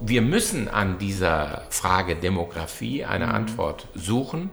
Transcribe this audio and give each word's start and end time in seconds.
wir 0.00 0.22
müssen 0.22 0.68
an 0.68 0.98
dieser 0.98 1.62
Frage 1.70 2.16
Demografie 2.16 3.04
eine 3.04 3.26
mhm. 3.26 3.32
Antwort 3.32 3.88
suchen. 3.94 4.50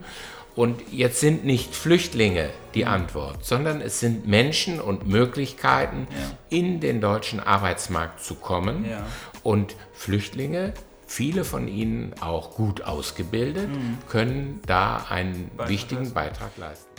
Und 0.54 0.90
jetzt 0.90 1.20
sind 1.20 1.44
nicht 1.44 1.74
Flüchtlinge 1.74 2.48
die 2.74 2.84
mhm. 2.84 2.90
Antwort, 2.90 3.44
sondern 3.44 3.82
es 3.82 4.00
sind 4.00 4.26
Menschen 4.26 4.80
und 4.80 5.06
Möglichkeiten, 5.06 6.08
ja. 6.10 6.38
in 6.48 6.80
den 6.80 7.00
deutschen 7.00 7.40
Arbeitsmarkt 7.40 8.22
zu 8.22 8.36
kommen. 8.36 8.86
Ja. 8.88 9.04
Und 9.42 9.76
Flüchtlinge, 9.92 10.72
viele 11.06 11.44
von 11.44 11.68
ihnen 11.68 12.14
auch 12.20 12.54
gut 12.54 12.82
ausgebildet, 12.82 13.68
mhm. 13.68 13.98
können 14.08 14.60
da 14.66 15.04
einen 15.10 15.50
Beitrag 15.50 15.68
wichtigen 15.68 16.12
Beitrag 16.14 16.56
leisten. 16.56 16.90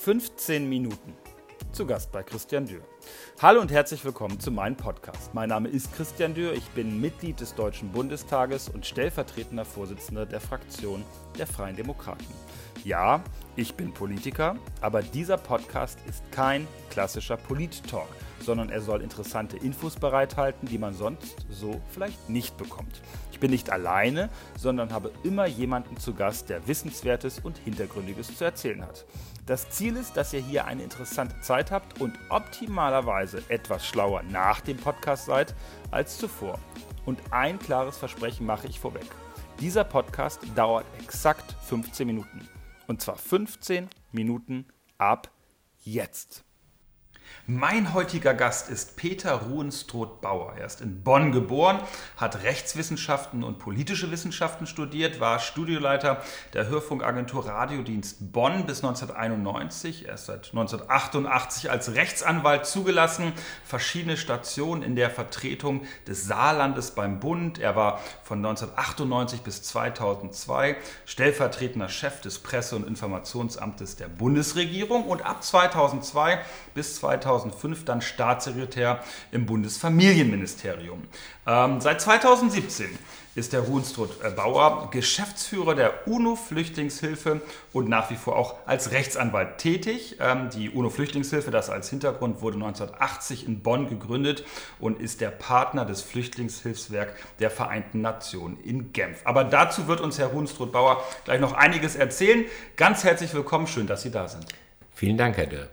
15 0.00 0.68
Minuten. 0.68 1.14
Zu 1.74 1.86
Gast 1.86 2.12
bei 2.12 2.22
Christian 2.22 2.66
Dürr. 2.66 2.84
Hallo 3.42 3.60
und 3.60 3.72
herzlich 3.72 4.04
willkommen 4.04 4.38
zu 4.38 4.52
meinem 4.52 4.76
Podcast. 4.76 5.34
Mein 5.34 5.48
Name 5.48 5.68
ist 5.68 5.92
Christian 5.92 6.32
Dürr, 6.32 6.52
ich 6.52 6.68
bin 6.68 7.00
Mitglied 7.00 7.40
des 7.40 7.52
Deutschen 7.56 7.90
Bundestages 7.90 8.68
und 8.68 8.86
stellvertretender 8.86 9.64
Vorsitzender 9.64 10.24
der 10.24 10.40
Fraktion 10.40 11.02
der 11.36 11.48
Freien 11.48 11.74
Demokraten. 11.74 12.32
Ja, 12.84 13.24
ich 13.56 13.74
bin 13.74 13.92
Politiker, 13.92 14.56
aber 14.82 15.02
dieser 15.02 15.36
Podcast 15.36 15.98
ist 16.08 16.22
kein 16.30 16.68
klassischer 16.90 17.36
Polit-Talk, 17.36 18.06
sondern 18.44 18.70
er 18.70 18.80
soll 18.80 19.02
interessante 19.02 19.56
Infos 19.56 19.96
bereithalten, 19.96 20.68
die 20.68 20.78
man 20.78 20.94
sonst 20.94 21.46
so 21.50 21.80
vielleicht 21.88 22.28
nicht 22.28 22.56
bekommt. 22.56 23.00
Ich 23.32 23.40
bin 23.40 23.50
nicht 23.50 23.70
alleine, 23.70 24.30
sondern 24.58 24.92
habe 24.92 25.10
immer 25.22 25.46
jemanden 25.46 25.96
zu 25.96 26.14
Gast, 26.14 26.48
der 26.50 26.66
Wissenswertes 26.68 27.40
und 27.40 27.58
Hintergründiges 27.58 28.36
zu 28.36 28.44
erzählen 28.44 28.82
hat. 28.82 29.04
Das 29.46 29.68
Ziel 29.70 29.96
ist, 29.96 30.16
dass 30.16 30.32
ihr 30.32 30.40
hier 30.40 30.64
eine 30.64 30.82
interessante 30.82 31.38
Zeit 31.40 31.70
habt 31.70 32.00
und 32.00 32.18
optimalerweise 32.30 33.42
etwas 33.48 33.86
schlauer 33.86 34.22
nach 34.22 34.60
dem 34.60 34.78
Podcast 34.78 35.26
seid 35.26 35.54
als 35.90 36.16
zuvor. 36.16 36.58
Und 37.04 37.20
ein 37.30 37.58
klares 37.58 37.98
Versprechen 37.98 38.46
mache 38.46 38.68
ich 38.68 38.80
vorweg. 38.80 39.06
Dieser 39.60 39.84
Podcast 39.84 40.40
dauert 40.54 40.86
exakt 40.98 41.54
15 41.66 42.06
Minuten. 42.06 42.48
Und 42.86 43.02
zwar 43.02 43.16
15 43.16 43.88
Minuten 44.12 44.66
ab 44.98 45.30
jetzt. 45.82 46.43
Mein 47.46 47.92
heutiger 47.92 48.32
Gast 48.32 48.70
ist 48.70 48.96
Peter 48.96 49.32
Ruhenstroth-Bauer. 49.32 50.54
Er 50.56 50.64
ist 50.64 50.80
in 50.80 51.02
Bonn 51.02 51.30
geboren, 51.30 51.78
hat 52.16 52.42
Rechtswissenschaften 52.42 53.44
und 53.44 53.58
politische 53.58 54.10
Wissenschaften 54.10 54.66
studiert, 54.66 55.20
war 55.20 55.38
Studioleiter 55.40 56.22
der 56.54 56.68
Hörfunkagentur 56.68 57.46
Radiodienst 57.46 58.32
Bonn 58.32 58.64
bis 58.64 58.82
1991. 58.82 60.06
Er 60.06 60.14
ist 60.14 60.24
seit 60.24 60.52
1988 60.52 61.70
als 61.70 61.94
Rechtsanwalt 61.94 62.64
zugelassen, 62.64 63.34
verschiedene 63.62 64.16
Stationen 64.16 64.82
in 64.82 64.96
der 64.96 65.10
Vertretung 65.10 65.82
des 66.06 66.26
Saarlandes 66.26 66.92
beim 66.92 67.20
Bund. 67.20 67.58
Er 67.58 67.76
war 67.76 68.00
von 68.22 68.38
1998 68.38 69.42
bis 69.42 69.62
2002 69.64 70.76
stellvertretender 71.04 71.90
Chef 71.90 72.22
des 72.22 72.38
Presse- 72.38 72.76
und 72.76 72.86
Informationsamtes 72.86 73.96
der 73.96 74.08
Bundesregierung 74.08 75.04
und 75.04 75.26
ab 75.26 75.44
2002 75.44 76.40
bis 76.74 76.94
2000 76.96 77.23
2005 77.24 77.84
dann 77.84 78.02
Staatssekretär 78.02 79.00
im 79.32 79.46
Bundesfamilienministerium. 79.46 81.02
Ähm, 81.46 81.80
seit 81.80 82.00
2017 82.00 82.86
ist 83.34 83.52
der 83.52 83.60
Ruhenstroth 83.60 84.36
Bauer 84.36 84.90
Geschäftsführer 84.92 85.74
der 85.74 86.06
UNO-Flüchtlingshilfe 86.06 87.40
und 87.72 87.88
nach 87.88 88.10
wie 88.10 88.14
vor 88.14 88.36
auch 88.36 88.54
als 88.66 88.92
Rechtsanwalt 88.92 89.58
tätig. 89.58 90.18
Ähm, 90.20 90.50
die 90.50 90.70
UNO-Flüchtlingshilfe, 90.70 91.50
das 91.50 91.70
als 91.70 91.90
Hintergrund, 91.90 92.42
wurde 92.42 92.56
1980 92.56 93.46
in 93.46 93.60
Bonn 93.60 93.88
gegründet 93.88 94.44
und 94.78 95.00
ist 95.00 95.20
der 95.20 95.30
Partner 95.30 95.84
des 95.84 96.02
Flüchtlingshilfswerk 96.02 97.14
der 97.40 97.50
Vereinten 97.50 98.02
Nationen 98.02 98.58
in 98.62 98.92
Genf. 98.92 99.22
Aber 99.24 99.44
dazu 99.44 99.88
wird 99.88 100.00
uns 100.00 100.18
Herr 100.18 100.28
Ruhenstroth 100.28 100.72
Bauer 100.72 101.02
gleich 101.24 101.40
noch 101.40 101.54
einiges 101.54 101.96
erzählen. 101.96 102.44
Ganz 102.76 103.02
herzlich 103.02 103.34
willkommen, 103.34 103.66
schön, 103.66 103.86
dass 103.86 104.02
Sie 104.02 104.10
da 104.10 104.28
sind. 104.28 104.46
Vielen 104.94 105.18
Dank, 105.18 105.36
Herr 105.36 105.46
Dürr. 105.46 105.68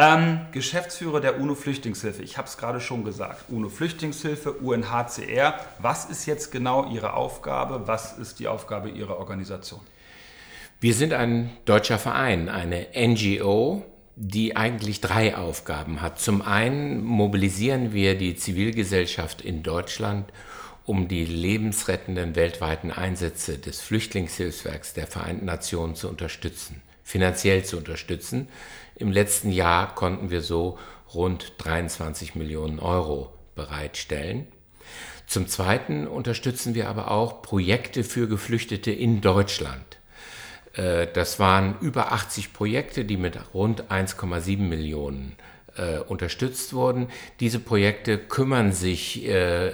Ähm, 0.00 0.42
Geschäftsführer 0.52 1.20
der 1.20 1.40
UNO-Flüchtlingshilfe. 1.40 2.22
Ich 2.22 2.38
habe 2.38 2.46
es 2.46 2.56
gerade 2.56 2.80
schon 2.80 3.04
gesagt. 3.04 3.46
UNO-Flüchtlingshilfe, 3.48 4.52
UNHCR. 4.52 5.58
Was 5.80 6.04
ist 6.04 6.24
jetzt 6.26 6.52
genau 6.52 6.88
Ihre 6.92 7.14
Aufgabe? 7.14 7.88
Was 7.88 8.16
ist 8.16 8.38
die 8.38 8.46
Aufgabe 8.46 8.90
Ihrer 8.90 9.18
Organisation? 9.18 9.80
Wir 10.78 10.94
sind 10.94 11.12
ein 11.12 11.50
deutscher 11.64 11.98
Verein, 11.98 12.48
eine 12.48 12.86
NGO, 12.94 13.84
die 14.14 14.56
eigentlich 14.56 15.00
drei 15.00 15.36
Aufgaben 15.36 16.00
hat. 16.00 16.20
Zum 16.20 16.42
einen 16.42 17.02
mobilisieren 17.02 17.92
wir 17.92 18.16
die 18.16 18.36
Zivilgesellschaft 18.36 19.40
in 19.40 19.64
Deutschland, 19.64 20.32
um 20.84 21.08
die 21.08 21.24
lebensrettenden 21.24 22.36
weltweiten 22.36 22.92
Einsätze 22.92 23.58
des 23.58 23.80
Flüchtlingshilfswerks 23.80 24.94
der 24.94 25.08
Vereinten 25.08 25.46
Nationen 25.46 25.96
zu 25.96 26.08
unterstützen, 26.08 26.82
finanziell 27.08 27.64
zu 27.64 27.78
unterstützen. 27.78 28.48
Im 28.94 29.10
letzten 29.10 29.50
Jahr 29.50 29.94
konnten 29.94 30.28
wir 30.28 30.42
so 30.42 30.78
rund 31.14 31.54
23 31.56 32.34
Millionen 32.34 32.78
Euro 32.80 33.32
bereitstellen. 33.54 34.46
Zum 35.26 35.48
Zweiten 35.48 36.06
unterstützen 36.06 36.74
wir 36.74 36.86
aber 36.86 37.10
auch 37.10 37.40
Projekte 37.40 38.04
für 38.04 38.28
Geflüchtete 38.28 38.90
in 38.90 39.22
Deutschland. 39.22 39.96
Äh, 40.74 41.06
das 41.10 41.38
waren 41.38 41.76
über 41.80 42.12
80 42.12 42.52
Projekte, 42.52 43.06
die 43.06 43.16
mit 43.16 43.38
rund 43.54 43.84
1,7 43.90 44.58
Millionen 44.58 45.34
äh, 45.78 46.00
unterstützt 46.00 46.74
wurden. 46.74 47.08
Diese 47.40 47.58
Projekte 47.58 48.18
kümmern 48.18 48.72
sich 48.72 49.26
äh, 49.26 49.72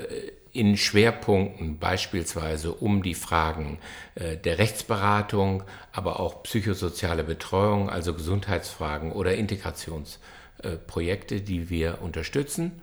in 0.55 0.77
Schwerpunkten 0.77 1.79
beispielsweise 1.79 2.73
um 2.73 3.03
die 3.03 3.15
Fragen 3.15 3.79
äh, 4.15 4.37
der 4.37 4.59
Rechtsberatung, 4.59 5.65
aber 5.93 6.21
auch 6.21 6.45
psychosoziale 6.45 7.25
Betreuung, 7.25 7.91
also 7.91 8.15
Gesundheitsfragen 8.15 9.13
oder 9.13 9.35
Integrationsprojekte, 9.35 11.41
die 11.41 11.69
wir 11.69 11.99
unterstützen. 12.01 12.81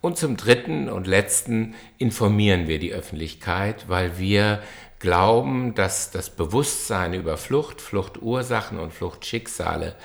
Und 0.00 0.16
zum 0.16 0.36
Dritten 0.36 0.88
und 0.88 1.08
Letzten 1.08 1.74
informieren 1.98 2.68
wir 2.68 2.78
die 2.78 2.92
Öffentlichkeit, 2.92 3.88
weil 3.88 4.18
wir 4.18 4.62
glauben, 5.00 5.74
dass 5.74 6.12
das 6.12 6.30
Bewusstsein 6.30 7.14
über 7.14 7.36
Flucht, 7.36 7.80
Fluchtursachen 7.80 8.78
und 8.78 8.92
Fluchtschicksale 8.92 9.96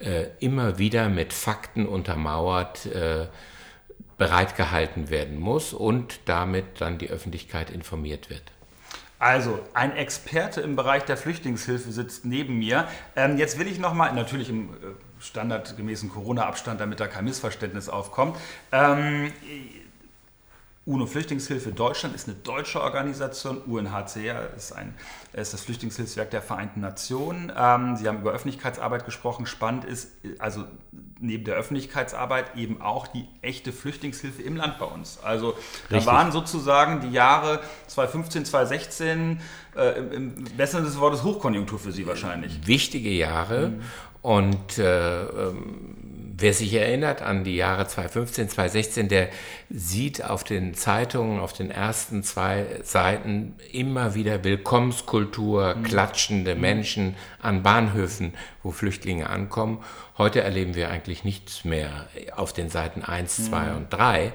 äh, 0.00 0.28
immer 0.40 0.78
wieder 0.78 1.10
mit 1.10 1.34
Fakten 1.34 1.86
untermauert 1.86 2.86
äh, 2.86 3.26
bereitgehalten 4.18 5.10
werden 5.10 5.38
muss 5.38 5.72
und 5.72 6.20
damit 6.26 6.80
dann 6.80 6.98
die 6.98 7.10
Öffentlichkeit 7.10 7.70
informiert 7.70 8.30
wird. 8.30 8.42
Also, 9.18 9.60
ein 9.72 9.96
Experte 9.96 10.60
im 10.60 10.76
Bereich 10.76 11.04
der 11.04 11.16
Flüchtlingshilfe 11.16 11.90
sitzt 11.92 12.26
neben 12.26 12.58
mir. 12.58 12.88
Ähm, 13.16 13.38
jetzt 13.38 13.58
will 13.58 13.66
ich 13.66 13.78
nochmal, 13.78 14.12
natürlich 14.12 14.50
im 14.50 14.68
äh, 14.68 14.76
standardgemäßen 15.18 16.10
Corona-Abstand, 16.10 16.80
damit 16.80 17.00
da 17.00 17.06
kein 17.06 17.24
Missverständnis 17.24 17.88
aufkommt. 17.88 18.36
Ähm, 18.70 19.32
UNO-Flüchtlingshilfe 20.86 21.72
Deutschland 21.72 22.14
ist 22.14 22.28
eine 22.28 22.36
deutsche 22.36 22.82
Organisation. 22.82 23.62
UNHCR 23.62 24.52
ist, 24.54 24.72
ein, 24.72 24.94
ist 25.32 25.54
das 25.54 25.62
Flüchtlingshilfswerk 25.62 26.30
der 26.30 26.42
Vereinten 26.42 26.80
Nationen. 26.80 27.50
Ähm, 27.56 27.96
Sie 27.96 28.06
haben 28.06 28.18
über 28.20 28.32
Öffentlichkeitsarbeit 28.32 29.06
gesprochen. 29.06 29.46
Spannend 29.46 29.86
ist, 29.86 30.10
also 30.38 30.64
neben 31.26 31.44
der 31.44 31.54
Öffentlichkeitsarbeit 31.54 32.56
eben 32.56 32.80
auch 32.80 33.06
die 33.06 33.26
echte 33.42 33.72
Flüchtlingshilfe 33.72 34.42
im 34.42 34.56
Land 34.56 34.78
bei 34.78 34.86
uns. 34.86 35.18
Also 35.22 35.50
Richtig. 35.50 35.66
da 35.90 36.06
waren 36.06 36.32
sozusagen 36.32 37.00
die 37.00 37.10
Jahre 37.10 37.60
2015, 37.88 38.44
2016 38.44 39.40
äh, 39.76 39.98
im, 39.98 40.12
im 40.12 40.44
besten 40.56 40.78
Sinne 40.78 40.88
des 40.88 41.00
Wortes 41.00 41.22
Hochkonjunktur 41.22 41.78
für 41.78 41.92
Sie 41.92 42.06
wahrscheinlich. 42.06 42.66
Wichtige 42.66 43.10
Jahre. 43.10 43.68
Mhm. 43.68 43.82
Und 44.22 44.78
äh, 44.78 45.22
ähm, 45.22 46.03
wer 46.36 46.52
sich 46.52 46.72
erinnert 46.74 47.22
an 47.22 47.44
die 47.44 47.56
Jahre 47.56 47.86
2015, 47.86 48.48
2016, 48.48 49.08
der 49.08 49.28
sieht 49.70 50.24
auf 50.24 50.44
den 50.44 50.74
Zeitungen, 50.74 51.40
auf 51.40 51.52
den 51.52 51.70
ersten 51.70 52.22
zwei 52.22 52.66
Seiten 52.82 53.54
immer 53.72 54.14
wieder 54.14 54.44
Willkommenskultur, 54.44 55.74
mhm. 55.74 55.82
klatschende 55.82 56.54
mhm. 56.54 56.60
Menschen 56.60 57.16
an 57.40 57.62
Bahnhöfen, 57.62 58.34
wo 58.62 58.70
Flüchtlinge 58.70 59.30
ankommen. 59.30 59.82
Heute 60.18 60.42
erleben 60.42 60.74
wir 60.74 60.90
eigentlich 60.90 61.24
nichts 61.24 61.64
mehr 61.64 62.06
auf 62.34 62.52
den 62.52 62.68
Seiten 62.68 63.02
1, 63.02 63.46
2 63.46 63.60
mhm. 63.64 63.76
und 63.76 63.92
3. 63.92 64.32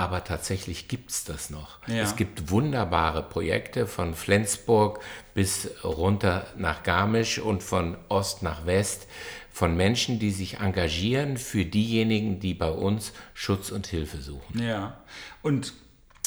Aber 0.00 0.24
tatsächlich 0.24 0.88
gibt 0.88 1.10
es 1.10 1.24
das 1.24 1.50
noch. 1.50 1.86
Ja. 1.86 1.96
Es 1.96 2.16
gibt 2.16 2.50
wunderbare 2.50 3.22
Projekte 3.22 3.86
von 3.86 4.14
Flensburg 4.14 5.00
bis 5.34 5.68
runter 5.84 6.46
nach 6.56 6.84
Garmisch 6.84 7.38
und 7.38 7.62
von 7.62 7.98
Ost 8.08 8.42
nach 8.42 8.64
West 8.64 9.06
von 9.52 9.76
Menschen, 9.76 10.18
die 10.18 10.30
sich 10.30 10.58
engagieren 10.58 11.36
für 11.36 11.66
diejenigen, 11.66 12.40
die 12.40 12.54
bei 12.54 12.70
uns 12.70 13.12
Schutz 13.34 13.70
und 13.70 13.88
Hilfe 13.88 14.22
suchen. 14.22 14.62
Ja, 14.62 15.02
und 15.42 15.74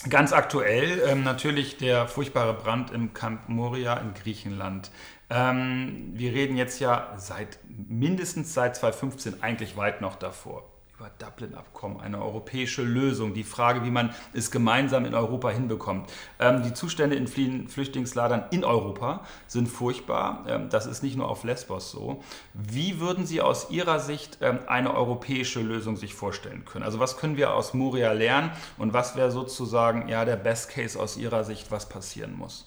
ganz 0.08 0.34
aktuell 0.34 1.02
ähm, 1.08 1.24
natürlich 1.24 1.78
der 1.78 2.08
furchtbare 2.08 2.54
Brand 2.54 2.92
im 2.92 3.16
Camp 3.16 3.50
Moria 3.50 3.96
in 3.96 4.14
Griechenland. 4.14 4.92
Ähm, 5.31 6.12
wir 6.14 6.31
reden 6.31 6.58
jetzt 6.58 6.80
ja 6.80 7.16
seit 7.18 7.58
mindestens 7.68 8.54
seit 8.54 8.75
2015, 8.75 9.42
eigentlich 9.42 9.75
weit 9.78 10.00
noch 10.00 10.16
davor, 10.16 10.70
über 11.03 11.11
Dublin-Abkommen, 11.19 12.00
eine 12.00 12.21
europäische 12.21 12.81
Lösung, 12.81 13.33
die 13.33 13.44
Frage, 13.44 13.83
wie 13.83 13.91
man 13.91 14.13
es 14.33 14.51
gemeinsam 14.51 15.05
in 15.05 15.13
Europa 15.13 15.50
hinbekommt. 15.50 16.09
Ähm, 16.39 16.63
die 16.63 16.73
Zustände 16.73 17.15
in 17.17 17.27
Flüchtlingslagern 17.27 18.45
in 18.51 18.63
Europa 18.63 19.21
sind 19.47 19.67
furchtbar. 19.67 20.45
Ähm, 20.47 20.69
das 20.69 20.85
ist 20.85 21.03
nicht 21.03 21.17
nur 21.17 21.27
auf 21.29 21.44
Lesbos 21.44 21.91
so. 21.91 22.23
Wie 22.53 23.01
würden 23.01 23.25
Sie 23.25 23.41
aus 23.41 23.69
Ihrer 23.69 24.00
Sicht 24.00 24.38
ähm, 24.41 24.59
eine 24.67 24.94
europäische 24.95 25.59
Lösung 25.59 25.97
sich 25.97 26.13
vorstellen 26.13 26.63
können? 26.63 26.85
Also 26.85 27.00
was 27.00 27.17
können 27.17 27.35
wir 27.35 27.53
aus 27.53 27.73
Moria 27.73 28.13
lernen 28.13 28.51
und 28.77 28.94
was 28.94 29.17
wäre 29.17 29.31
sozusagen 29.31 30.07
ja, 30.07 30.23
der 30.23 30.38
Best 30.38 30.69
Case 30.69 30.97
aus 30.97 31.17
Ihrer 31.17 31.44
Sicht, 31.44 31.69
was 31.69 31.89
passieren 31.89 32.38
muss? 32.38 32.65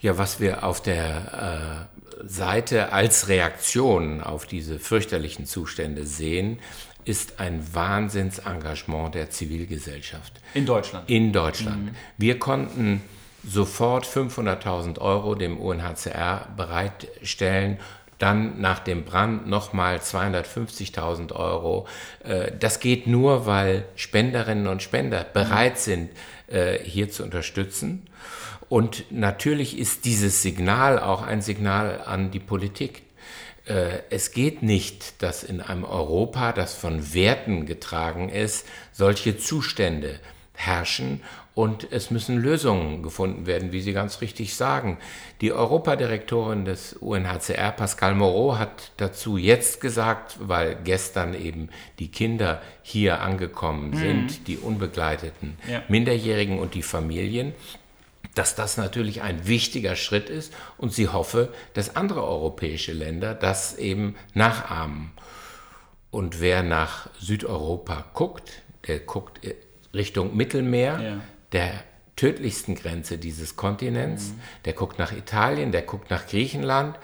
Ja, 0.00 0.18
was 0.18 0.40
wir 0.40 0.62
auf 0.62 0.82
der 0.82 1.88
äh, 2.20 2.26
Seite 2.28 2.92
als 2.92 3.28
Reaktion 3.28 4.20
auf 4.20 4.46
diese 4.46 4.78
fürchterlichen 4.78 5.46
Zustände 5.46 6.04
sehen, 6.04 6.58
ist 7.06 7.40
ein 7.40 7.64
Wahnsinnsengagement 7.72 9.14
der 9.14 9.30
Zivilgesellschaft. 9.30 10.40
In 10.54 10.66
Deutschland? 10.66 11.08
In 11.08 11.32
Deutschland. 11.32 11.86
Mhm. 11.86 11.90
Wir 12.18 12.38
konnten 12.38 13.00
sofort 13.46 14.04
500.000 14.04 14.98
Euro 14.98 15.34
dem 15.34 15.56
UNHCR 15.58 16.48
bereitstellen, 16.56 17.78
dann 18.18 18.60
nach 18.60 18.80
dem 18.80 19.04
Brand 19.04 19.46
nochmal 19.46 19.98
250.000 19.98 21.32
Euro. 21.32 21.86
Äh, 22.24 22.52
das 22.58 22.80
geht 22.80 23.06
nur, 23.06 23.46
weil 23.46 23.84
Spenderinnen 23.94 24.66
und 24.66 24.82
Spender 24.82 25.24
bereit 25.24 25.78
sind, 25.78 26.10
äh, 26.48 26.78
hier 26.78 27.10
zu 27.10 27.22
unterstützen. 27.22 28.06
Und 28.68 29.04
natürlich 29.10 29.78
ist 29.78 30.06
dieses 30.06 30.42
Signal 30.42 30.98
auch 30.98 31.22
ein 31.22 31.40
Signal 31.40 32.02
an 32.04 32.32
die 32.32 32.40
Politik. 32.40 33.02
Äh, 33.66 34.00
es 34.10 34.30
geht 34.32 34.62
nicht, 34.62 35.22
dass 35.22 35.42
in 35.44 35.60
einem 35.60 35.84
Europa, 35.84 36.52
das 36.52 36.74
von 36.74 37.12
Werten 37.14 37.66
getragen 37.66 38.28
ist, 38.28 38.66
solche 38.92 39.36
Zustände 39.36 40.18
herrschen 40.54 41.20
und 41.56 41.90
es 41.90 42.10
müssen 42.10 42.36
Lösungen 42.36 43.02
gefunden 43.02 43.46
werden, 43.46 43.72
wie 43.72 43.80
Sie 43.80 43.94
ganz 43.94 44.20
richtig 44.20 44.54
sagen. 44.54 44.98
Die 45.40 45.52
Europadirektorin 45.52 46.66
des 46.66 46.92
UNHCR, 46.92 47.72
Pascal 47.72 48.14
Moreau, 48.14 48.58
hat 48.58 48.92
dazu 48.98 49.38
jetzt 49.38 49.80
gesagt, 49.80 50.36
weil 50.38 50.76
gestern 50.84 51.32
eben 51.32 51.70
die 51.98 52.08
Kinder 52.08 52.60
hier 52.82 53.22
angekommen 53.22 53.90
mhm. 53.90 53.96
sind, 53.96 54.48
die 54.48 54.58
unbegleiteten 54.58 55.56
ja. 55.66 55.82
Minderjährigen 55.88 56.58
und 56.58 56.74
die 56.74 56.82
Familien, 56.82 57.54
dass 58.36 58.54
das 58.54 58.76
natürlich 58.76 59.22
ein 59.22 59.48
wichtiger 59.48 59.96
Schritt 59.96 60.28
ist 60.28 60.52
und 60.76 60.92
sie 60.92 61.08
hoffe, 61.08 61.52
dass 61.72 61.96
andere 61.96 62.22
europäische 62.22 62.92
Länder 62.92 63.34
das 63.34 63.76
eben 63.78 64.14
nachahmen. 64.34 65.12
Und 66.10 66.40
wer 66.40 66.62
nach 66.62 67.08
Südeuropa 67.18 68.04
guckt, 68.12 68.62
der 68.86 69.00
guckt 69.00 69.40
Richtung 69.94 70.36
Mittelmeer, 70.36 71.00
ja. 71.00 71.20
der 71.52 71.82
tödlichsten 72.14 72.74
Grenze 72.74 73.16
dieses 73.16 73.56
Kontinents, 73.56 74.28
mhm. 74.28 74.40
der 74.66 74.74
guckt 74.74 74.98
nach 74.98 75.12
Italien, 75.12 75.72
der 75.72 75.82
guckt 75.82 76.10
nach 76.10 76.26
Griechenland. 76.26 76.98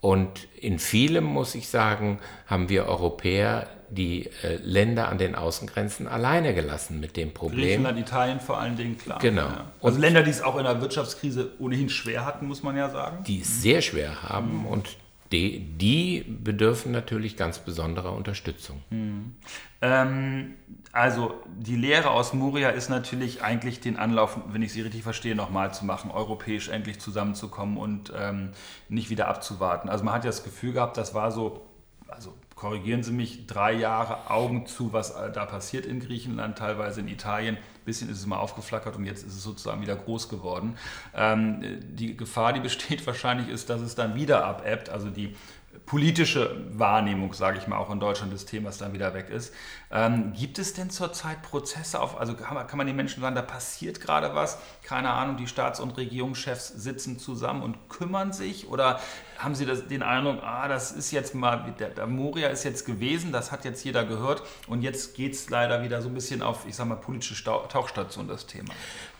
Und 0.00 0.48
in 0.60 0.78
vielem, 0.78 1.24
muss 1.24 1.54
ich 1.54 1.68
sagen, 1.68 2.20
haben 2.46 2.68
wir 2.68 2.86
Europäer 2.86 3.66
die 3.88 4.28
äh, 4.42 4.56
Länder 4.56 5.08
an 5.08 5.18
den 5.18 5.34
Außengrenzen 5.34 6.08
alleine 6.08 6.54
gelassen 6.54 7.00
mit 7.00 7.16
dem 7.16 7.32
Problem. 7.32 7.82
Griechenland, 7.82 7.98
Italien 7.98 8.40
vor 8.40 8.58
allen 8.58 8.76
Dingen, 8.76 8.98
klar. 8.98 9.18
Genau. 9.20 9.42
Ja. 9.42 9.64
Also 9.80 9.98
Länder, 9.98 10.22
die 10.22 10.30
es 10.30 10.42
auch 10.42 10.56
in 10.56 10.64
der 10.64 10.80
Wirtschaftskrise 10.80 11.52
ohnehin 11.58 11.88
schwer 11.88 12.24
hatten, 12.24 12.46
muss 12.46 12.62
man 12.62 12.76
ja 12.76 12.90
sagen. 12.90 13.22
Die 13.24 13.40
es 13.40 13.62
sehr 13.62 13.82
schwer 13.82 14.22
haben 14.22 14.60
mhm. 14.60 14.66
und 14.66 14.96
die, 15.32 15.60
die, 15.76 16.24
bedürfen 16.24 16.92
natürlich 16.92 17.36
ganz 17.36 17.58
besonderer 17.58 18.12
Unterstützung. 18.12 18.82
Mhm. 18.90 19.34
Ähm, 19.82 20.54
also 20.92 21.34
die 21.58 21.76
Lehre 21.76 22.10
aus 22.10 22.32
Moria 22.32 22.70
ist 22.70 22.88
natürlich 22.88 23.42
eigentlich 23.42 23.80
den 23.80 23.96
Anlauf, 23.96 24.38
wenn 24.48 24.62
ich 24.62 24.72
Sie 24.72 24.80
richtig 24.80 25.02
verstehe, 25.02 25.34
nochmal 25.34 25.74
zu 25.74 25.84
machen, 25.84 26.10
europäisch 26.10 26.68
endlich 26.68 27.00
zusammenzukommen 27.00 27.76
und 27.76 28.12
ähm, 28.16 28.50
nicht 28.88 29.10
wieder 29.10 29.28
abzuwarten. 29.28 29.88
Also 29.88 30.04
man 30.04 30.14
hat 30.14 30.24
ja 30.24 30.30
das 30.30 30.44
Gefühl 30.44 30.72
gehabt, 30.72 30.96
das 30.96 31.14
war 31.14 31.30
so, 31.30 31.66
also 32.08 32.34
korrigieren 32.56 33.02
Sie 33.02 33.12
mich, 33.12 33.46
drei 33.46 33.72
Jahre 33.74 34.30
Augen 34.30 34.66
zu, 34.66 34.92
was 34.94 35.14
da 35.14 35.44
passiert 35.44 35.84
in 35.84 36.00
Griechenland, 36.00 36.56
teilweise 36.56 37.00
in 37.00 37.08
Italien. 37.08 37.56
Ein 37.56 37.84
bisschen 37.84 38.08
ist 38.08 38.18
es 38.18 38.26
mal 38.26 38.38
aufgeflackert 38.38 38.96
und 38.96 39.04
jetzt 39.04 39.24
ist 39.26 39.34
es 39.34 39.42
sozusagen 39.42 39.82
wieder 39.82 39.94
groß 39.94 40.30
geworden. 40.30 40.76
Ähm, 41.14 41.60
die 41.82 42.16
Gefahr, 42.16 42.54
die 42.54 42.60
besteht 42.60 43.06
wahrscheinlich, 43.06 43.48
ist, 43.48 43.68
dass 43.68 43.82
es 43.82 43.94
dann 43.94 44.14
wieder 44.14 44.44
abebbt. 44.44 44.88
Also 44.88 45.10
die 45.10 45.36
politische 45.84 46.56
Wahrnehmung, 46.72 47.32
sage 47.32 47.58
ich 47.58 47.66
mal, 47.66 47.76
auch 47.76 47.90
in 47.90 48.00
Deutschland 48.00 48.32
des 48.32 48.46
Themas 48.46 48.78
dann 48.78 48.92
wieder 48.92 49.14
weg 49.14 49.28
ist. 49.28 49.52
Ähm, 49.90 50.32
gibt 50.32 50.58
es 50.58 50.74
denn 50.74 50.90
zurzeit 50.90 51.42
Prozesse 51.42 52.00
auf, 52.00 52.18
also 52.18 52.34
kann 52.34 52.54
man, 52.54 52.66
kann 52.66 52.78
man 52.78 52.86
den 52.86 52.96
Menschen 52.96 53.20
sagen, 53.20 53.34
da 53.34 53.42
passiert 53.42 54.00
gerade 54.00 54.34
was? 54.34 54.58
Keine 54.82 55.10
Ahnung, 55.10 55.36
die 55.36 55.46
Staats- 55.46 55.80
und 55.80 55.96
Regierungschefs 55.96 56.68
sitzen 56.68 57.18
zusammen 57.18 57.62
und 57.62 57.88
kümmern 57.88 58.32
sich? 58.32 58.68
Oder 58.68 59.00
haben 59.38 59.54
Sie 59.54 59.66
das, 59.66 59.86
den 59.86 60.02
Eindruck, 60.02 60.42
ah, 60.42 60.68
das 60.68 60.92
ist 60.92 61.10
jetzt 61.10 61.34
mal, 61.34 61.74
der, 61.78 61.90
der 61.90 62.06
Moria 62.06 62.48
ist 62.48 62.64
jetzt 62.64 62.86
gewesen, 62.86 63.32
das 63.32 63.52
hat 63.52 63.64
jetzt 63.64 63.84
jeder 63.84 64.04
gehört 64.04 64.42
und 64.66 64.82
jetzt 64.82 65.14
geht 65.14 65.34
es 65.34 65.50
leider 65.50 65.82
wieder 65.82 66.02
so 66.02 66.08
ein 66.08 66.14
bisschen 66.14 66.42
auf, 66.42 66.66
ich 66.66 66.74
sage 66.74 66.88
mal, 66.88 66.96
politische 66.96 67.44
Tauchstation, 67.44 68.28
das 68.28 68.46
Thema? 68.46 68.72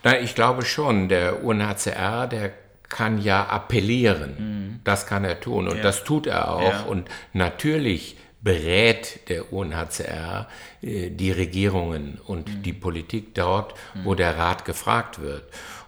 Na, 0.03 0.19
ich 0.19 0.35
glaube 0.35 0.65
schon, 0.65 1.09
der 1.09 1.45
UNHCR, 1.45 2.27
der 2.27 2.66
kann 2.89 3.21
ja 3.21 3.47
appellieren. 3.47 4.35
Mhm. 4.39 4.81
Das 4.85 5.07
kann 5.07 5.25
er 5.25 5.41
tun 5.41 5.69
und 5.69 5.79
ja. 5.79 5.83
das 5.83 6.05
tut 6.05 6.27
er 6.27 6.53
auch. 6.53 6.63
Ja. 6.63 6.83
Und 6.83 7.09
natürlich 7.33 8.17
berät 8.43 9.29
der 9.29 9.53
UNHCR 9.53 10.49
äh, 10.83 11.11
die 11.11 11.33
Regierungen 11.33 12.21
und 12.27 12.49
mhm. 12.49 12.63
die 12.63 12.73
Politik 12.73 13.35
dort, 13.35 13.75
mhm. 13.95 14.05
wo 14.05 14.15
der 14.15 14.39
Rat 14.39 14.65
gefragt 14.65 15.21
wird. 15.21 15.45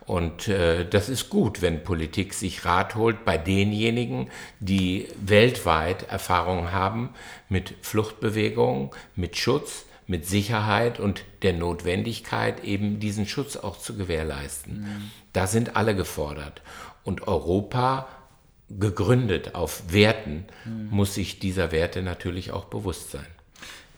Und 0.08 0.48
äh, 0.48 0.88
das 0.88 1.10
ist 1.10 1.28
gut, 1.28 1.60
wenn 1.60 1.84
Politik 1.84 2.32
sich 2.32 2.64
Rat 2.64 2.94
holt 2.94 3.26
bei 3.26 3.36
denjenigen, 3.36 4.30
die 4.58 5.06
weltweit 5.20 6.04
Erfahrung 6.10 6.72
haben 6.72 7.10
mit 7.50 7.74
Fluchtbewegungen, 7.82 8.90
mit 9.14 9.36
Schutz, 9.36 9.84
mit 10.06 10.26
Sicherheit 10.26 10.98
und 10.98 11.22
der 11.42 11.52
Notwendigkeit, 11.52 12.64
eben 12.64 12.98
diesen 12.98 13.26
Schutz 13.26 13.56
auch 13.56 13.78
zu 13.78 13.96
gewährleisten. 13.96 14.80
Mhm. 14.80 15.10
Da 15.34 15.46
sind 15.46 15.76
alle 15.76 15.94
gefordert. 15.94 16.62
Und 17.08 17.26
Europa, 17.26 18.06
gegründet 18.68 19.54
auf 19.54 19.94
Werten, 19.94 20.44
mhm. 20.66 20.88
muss 20.90 21.14
sich 21.14 21.38
dieser 21.38 21.72
Werte 21.72 22.02
natürlich 22.02 22.52
auch 22.52 22.66
bewusst 22.66 23.12
sein. 23.12 23.24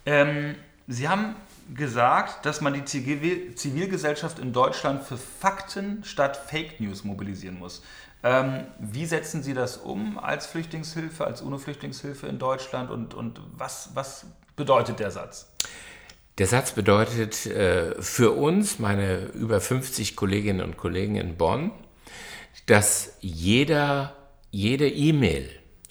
Ähm, 0.06 0.54
Sie 0.86 1.08
haben 1.08 1.34
gesagt, 1.74 2.46
dass 2.46 2.60
man 2.60 2.72
die 2.72 2.84
Zivil 2.84 3.56
Zivilgesellschaft 3.56 4.38
in 4.38 4.52
Deutschland 4.52 5.02
für 5.02 5.16
Fakten 5.16 6.04
statt 6.04 6.36
Fake 6.36 6.78
News 6.78 7.02
mobilisieren 7.02 7.58
muss. 7.58 7.82
Ähm, 8.22 8.68
wie 8.78 9.06
setzen 9.06 9.42
Sie 9.42 9.54
das 9.54 9.76
um 9.76 10.16
als 10.16 10.46
Flüchtlingshilfe, 10.46 11.24
als 11.24 11.42
UNO-Flüchtlingshilfe 11.42 12.28
in 12.28 12.38
Deutschland 12.38 12.92
und, 12.92 13.14
und 13.14 13.40
was, 13.56 13.90
was 13.94 14.26
bedeutet 14.54 15.00
der 15.00 15.10
Satz? 15.10 15.50
Der 16.38 16.46
Satz 16.46 16.70
bedeutet 16.70 17.44
äh, 17.46 18.00
für 18.00 18.30
uns, 18.30 18.78
meine 18.78 19.24
über 19.34 19.60
50 19.60 20.14
Kolleginnen 20.14 20.60
und 20.60 20.76
Kollegen 20.76 21.16
in 21.16 21.36
Bonn, 21.36 21.72
dass 22.70 23.16
jeder, 23.20 24.14
jede 24.52 24.88
E-Mail 24.88 25.48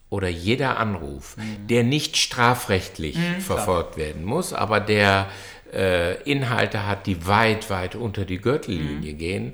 oder 0.10 0.30
jeder 0.30 0.78
Anruf, 0.78 1.36
mhm. 1.36 1.68
der 1.68 1.84
nicht 1.84 2.16
strafrechtlich 2.16 3.18
mhm, 3.18 3.42
verfolgt 3.42 3.96
klar. 3.96 4.08
werden 4.08 4.24
muss, 4.24 4.54
aber 4.54 4.80
der 4.80 5.28
äh, 5.74 6.22
Inhalte 6.24 6.88
hat, 6.88 7.06
die 7.06 7.28
weit, 7.28 7.70
weit 7.70 7.96
unter 7.96 8.24
die 8.24 8.38
Gürtellinie 8.38 9.14
mhm. 9.14 9.18
gehen, 9.18 9.54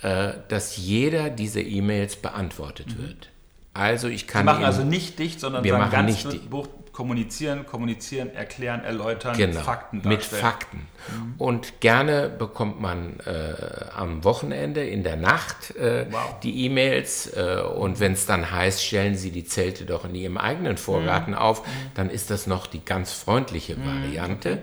äh, 0.00 0.32
dass 0.48 0.78
jeder 0.78 1.28
diese 1.28 1.60
E-Mails 1.60 2.16
beantwortet 2.16 2.96
mhm. 2.96 3.02
wird. 3.02 3.28
Also 3.74 4.08
ich 4.08 4.26
kann. 4.26 4.40
Sie 4.40 4.46
machen 4.46 4.64
also 4.64 4.84
nicht 4.84 5.18
dicht, 5.18 5.40
sondern 5.40 5.64
wir 5.64 5.76
machen 5.76 5.90
ganz 5.90 6.24
nicht 6.24 6.48
Buch 6.48 6.68
kommunizieren, 6.94 7.66
kommunizieren, 7.66 8.32
erklären, 8.34 8.82
erläutern, 8.84 9.36
genau, 9.36 9.60
Fakten 9.60 10.00
darstellen. 10.00 10.16
Mit 10.16 10.24
Fakten. 10.24 10.78
Mhm. 10.78 11.34
Und 11.38 11.80
gerne 11.80 12.28
bekommt 12.28 12.80
man 12.80 13.18
äh, 13.26 13.54
am 13.94 14.22
Wochenende 14.22 14.86
in 14.86 15.02
der 15.02 15.16
Nacht 15.16 15.74
äh, 15.76 16.06
wow. 16.08 16.38
die 16.42 16.64
E-Mails 16.64 17.36
äh, 17.36 17.62
und 17.76 17.98
wenn 17.98 18.12
es 18.12 18.26
dann 18.26 18.50
heißt, 18.50 18.82
stellen 18.82 19.16
Sie 19.16 19.32
die 19.32 19.44
Zelte 19.44 19.84
doch 19.86 20.04
in 20.04 20.14
Ihrem 20.14 20.38
eigenen 20.38 20.76
Vorgarten 20.76 21.32
mhm. 21.32 21.38
auf, 21.38 21.66
dann 21.94 22.10
ist 22.10 22.30
das 22.30 22.46
noch 22.46 22.68
die 22.68 22.84
ganz 22.84 23.12
freundliche 23.12 23.74
mhm. 23.74 23.86
Variante. 23.86 24.52
Okay. 24.52 24.62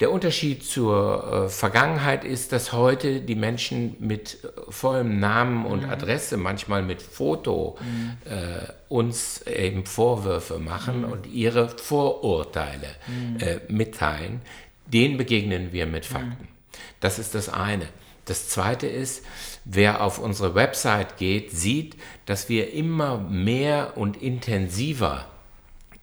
Der 0.00 0.10
Unterschied 0.10 0.64
zur 0.64 1.46
äh, 1.46 1.48
Vergangenheit 1.48 2.24
ist, 2.24 2.52
dass 2.52 2.72
heute 2.72 3.20
die 3.20 3.36
Menschen 3.36 3.96
mit 4.00 4.38
äh, 4.42 4.48
vollem 4.70 5.20
Namen 5.20 5.64
und 5.66 5.84
mhm. 5.84 5.90
Adresse, 5.90 6.36
manchmal 6.36 6.82
mit 6.82 7.00
Foto, 7.00 7.78
mhm. 7.80 8.16
äh, 8.24 8.72
uns 8.88 9.42
eben 9.42 9.86
Vorwürfe 9.86 10.58
machen 10.58 11.02
mhm. 11.02 11.12
und 11.12 11.26
ihre 11.26 11.68
Vorurteile 11.68 12.88
mhm. 13.06 13.36
äh, 13.40 13.60
mitteilen. 13.68 14.40
Den 14.86 15.16
begegnen 15.16 15.72
wir 15.72 15.86
mit 15.86 16.06
Fakten. 16.06 16.42
Mhm. 16.42 16.78
Das 17.00 17.18
ist 17.18 17.34
das 17.34 17.48
eine. 17.48 17.86
Das 18.24 18.48
zweite 18.48 18.86
ist, 18.86 19.24
wer 19.64 20.02
auf 20.02 20.18
unsere 20.18 20.54
Website 20.54 21.18
geht, 21.18 21.52
sieht, 21.52 21.96
dass 22.26 22.48
wir 22.48 22.72
immer 22.72 23.18
mehr 23.18 23.96
und 23.96 24.20
intensiver 24.20 25.26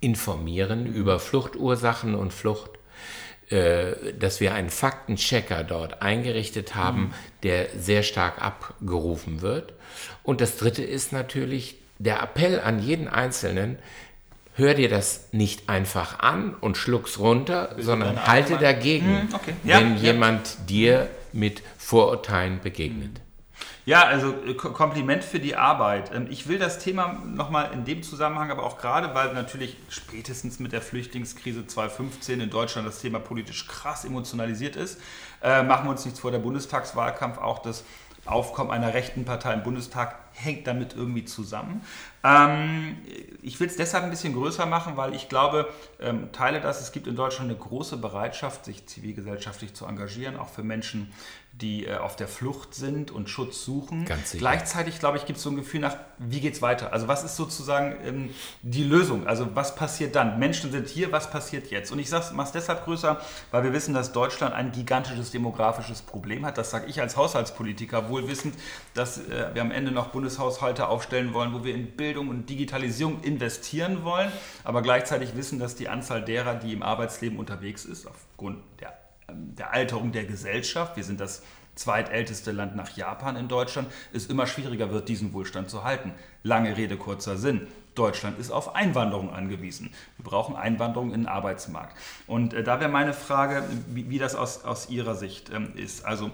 informieren 0.02 0.86
über 0.86 1.20
Fluchtursachen 1.20 2.16
und 2.16 2.34
Flucht 2.34 2.71
dass 4.20 4.40
wir 4.40 4.54
einen 4.54 4.70
Faktenchecker 4.70 5.64
dort 5.64 6.02
eingerichtet 6.02 6.74
haben, 6.76 7.02
mhm. 7.02 7.14
der 7.44 7.68
sehr 7.78 8.04
stark 8.04 8.42
abgerufen 8.42 9.42
wird. 9.42 9.74
Und 10.24 10.40
das 10.40 10.58
Dritte 10.58 10.84
ist 10.84 11.12
natürlich 11.12 11.76
der 12.00 12.22
Appell 12.22 12.60
an 12.60 12.82
jeden 12.82 13.08
Einzelnen, 13.08 13.78
hör 14.56 14.74
dir 14.74 14.90
das 14.90 15.28
nicht 15.32 15.70
einfach 15.70 16.20
an 16.20 16.56
und 16.56 16.78
schluck's 16.78 17.20
runter, 17.20 17.76
sondern 17.78 18.26
halte 18.26 18.58
dagegen, 18.58 19.26
mhm, 19.26 19.30
okay. 19.34 19.54
ja, 19.64 19.80
wenn 19.80 19.96
ja. 19.98 20.14
jemand 20.14 20.70
dir 20.70 21.10
mit 21.34 21.62
Vorurteilen 21.78 22.60
begegnet. 22.62 23.22
Ja, 23.86 24.04
also 24.04 24.34
äh, 24.46 24.54
Kompliment 24.54 25.24
für 25.24 25.40
die 25.40 25.56
Arbeit. 25.56 26.12
Ähm, 26.14 26.28
ich 26.30 26.48
will 26.48 26.60
das 26.60 26.78
Thema 26.80 27.14
nochmal 27.26 27.72
in 27.74 27.84
dem 27.84 28.04
Zusammenhang, 28.04 28.52
aber 28.52 28.64
auch 28.64 28.78
gerade, 28.78 29.16
weil 29.16 29.34
natürlich 29.34 29.78
spätestens 29.90 30.60
mit 30.60 30.72
der 30.72 30.82
Flüchtlingskrise 30.82 31.66
2015 31.66 32.42
in 32.42 32.50
Deutschland 32.50 32.88
das 32.88 33.00
Thema 33.00 33.20
politisch 33.20 33.68
krass 33.68 34.06
emotionalisiert 34.06 34.76
ist, 34.76 35.00
äh, 35.42 35.64
machen 35.64 35.86
wir 35.86 35.92
uns 35.92 36.06
nichts 36.06 36.20
vor, 36.20 36.32
der 36.32 36.40
Bundestagswahlkampf 36.40 37.40
auch 37.40 37.60
das 37.60 37.84
Aufkommen 38.26 38.70
einer 38.70 38.94
rechten 38.94 39.26
Partei 39.26 39.54
im 39.54 39.64
Bundestag 39.64 40.16
hängt 40.34 40.68
damit 40.68 40.96
irgendwie 40.96 41.26
zusammen. 41.26 41.82
Ähm, 42.24 42.98
ich 43.42 43.60
will 43.60 43.68
es 43.68 43.76
deshalb 43.76 44.04
ein 44.04 44.10
bisschen 44.10 44.34
größer 44.34 44.66
machen, 44.66 44.98
weil 44.98 45.16
ich 45.16 45.30
glaube, 45.30 45.70
ähm, 46.00 46.32
teile 46.32 46.62
das, 46.62 46.82
es 46.82 46.92
gibt 46.92 47.08
in 47.08 47.16
Deutschland 47.16 47.50
eine 47.50 47.60
große 47.60 47.98
Bereitschaft, 47.98 48.66
sich 48.66 48.86
zivilgesellschaftlich 48.86 49.74
zu 49.74 49.86
engagieren, 49.86 50.38
auch 50.38 50.50
für 50.50 50.64
Menschen, 50.64 51.12
die 51.54 51.86
äh, 51.86 51.98
auf 51.98 52.16
der 52.16 52.28
Flucht 52.28 52.74
sind 52.74 53.12
und 53.12 53.30
Schutz 53.30 53.66
suchen. 53.66 54.06
Ganz 54.06 54.32
sicher. 54.32 54.40
Gleichzeitig, 54.40 55.00
glaube 55.00 55.18
ich, 55.18 55.26
gibt 55.26 55.38
es 55.38 55.44
so 55.44 55.50
ein 55.50 55.58
Gefühl 55.58 55.82
nach, 55.82 55.96
wie 56.18 56.40
geht 56.40 56.54
es 56.54 56.62
weiter? 56.62 56.94
Also 56.94 57.08
was 57.08 57.24
ist 57.24 57.36
sozusagen 57.36 57.96
ähm, 58.06 58.30
die 58.62 58.84
Lösung? 58.84 59.28
Also 59.28 59.48
was 59.54 59.76
passiert 59.76 60.16
dann? 60.16 60.40
Menschen 60.40 60.72
sind 60.72 60.88
hier, 60.88 61.12
was 61.12 61.30
passiert 61.30 61.70
jetzt? 61.70 61.92
Und 61.92 62.00
ich 62.00 62.10
mache 62.10 62.48
es 62.48 62.52
deshalb 62.52 62.86
größer, 62.86 63.20
weil 63.52 63.64
wir 63.64 63.74
wissen, 63.74 63.94
dass 63.94 64.14
Deutschland 64.14 64.56
ein 64.56 64.72
gigantisches 64.72 65.32
demografisches 65.32 66.02
Problem 66.02 66.46
hat. 66.46 66.58
Das 66.58 66.72
sage 66.72 66.86
ich 66.88 67.02
als 67.02 67.18
Haushaltspolitiker, 67.18 68.10
wohl 68.10 68.28
wissend, 68.28 68.56
dass 68.94 69.18
äh, 69.18 69.50
wir 69.54 69.62
am 69.62 69.72
Ende 69.72 69.92
noch 69.92 70.08
Bundeshaushalte 70.08 70.88
aufstellen 70.88 71.34
wollen, 71.34 71.54
wo 71.54 71.64
wir 71.66 71.76
in 71.76 71.92
Bildung 71.92 72.11
und 72.20 72.50
Digitalisierung 72.50 73.22
investieren 73.24 74.04
wollen, 74.04 74.32
aber 74.64 74.82
gleichzeitig 74.82 75.36
wissen, 75.36 75.60
dass 75.60 75.76
die 75.76 75.90
Anzahl 75.90 76.24
derer, 76.24 76.56
die 76.56 76.74
im 76.74 76.84
Arbeitsleben 76.84 77.40
unterwegs 77.40 77.86
ist, 77.86 78.08
aufgrund 78.08 78.60
der 78.80 78.94
der 79.34 79.74
Alterung 79.74 80.12
der 80.12 80.26
Gesellschaft, 80.26 80.98
wir 80.98 81.04
sind 81.04 81.20
das 81.20 81.44
zweitälteste 81.76 82.52
Land 82.52 82.76
nach 82.76 82.96
Japan 82.96 83.36
in 83.36 83.48
Deutschland, 83.48 83.88
es 84.14 84.28
immer 84.28 84.46
schwieriger 84.46 84.92
wird, 84.92 85.08
diesen 85.08 85.34
Wohlstand 85.34 85.70
zu 85.70 85.84
halten. 85.84 86.14
Lange 86.44 86.76
Rede, 86.76 86.98
kurzer 86.98 87.38
Sinn. 87.38 87.68
Deutschland 87.96 88.40
ist 88.40 88.52
auf 88.52 88.76
Einwanderung 88.76 89.34
angewiesen. 89.34 89.94
Wir 90.18 90.24
brauchen 90.24 90.56
Einwanderung 90.56 91.14
in 91.14 91.22
den 91.22 91.28
Arbeitsmarkt. 91.28 91.98
Und 92.26 92.54
äh, 92.54 92.64
da 92.64 92.80
wäre 92.80 92.90
meine 92.90 93.14
Frage, 93.14 93.64
wie, 93.88 94.10
wie 94.10 94.18
das 94.18 94.36
aus, 94.36 94.64
aus 94.64 94.90
Ihrer 94.90 95.16
Sicht 95.16 95.50
ähm, 95.50 95.74
ist. 95.76 96.06
Also 96.06 96.32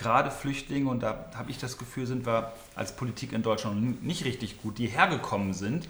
gerade 0.00 0.30
Flüchtlinge, 0.30 0.88
und 0.88 1.02
da 1.02 1.26
habe 1.34 1.50
ich 1.50 1.58
das 1.58 1.78
Gefühl, 1.78 2.06
sind 2.06 2.26
wir 2.26 2.52
als 2.74 2.96
Politik 2.96 3.32
in 3.32 3.42
Deutschland 3.42 4.02
nicht 4.02 4.24
richtig 4.24 4.60
gut, 4.62 4.78
die 4.78 4.86
hergekommen 4.86 5.52
sind, 5.52 5.88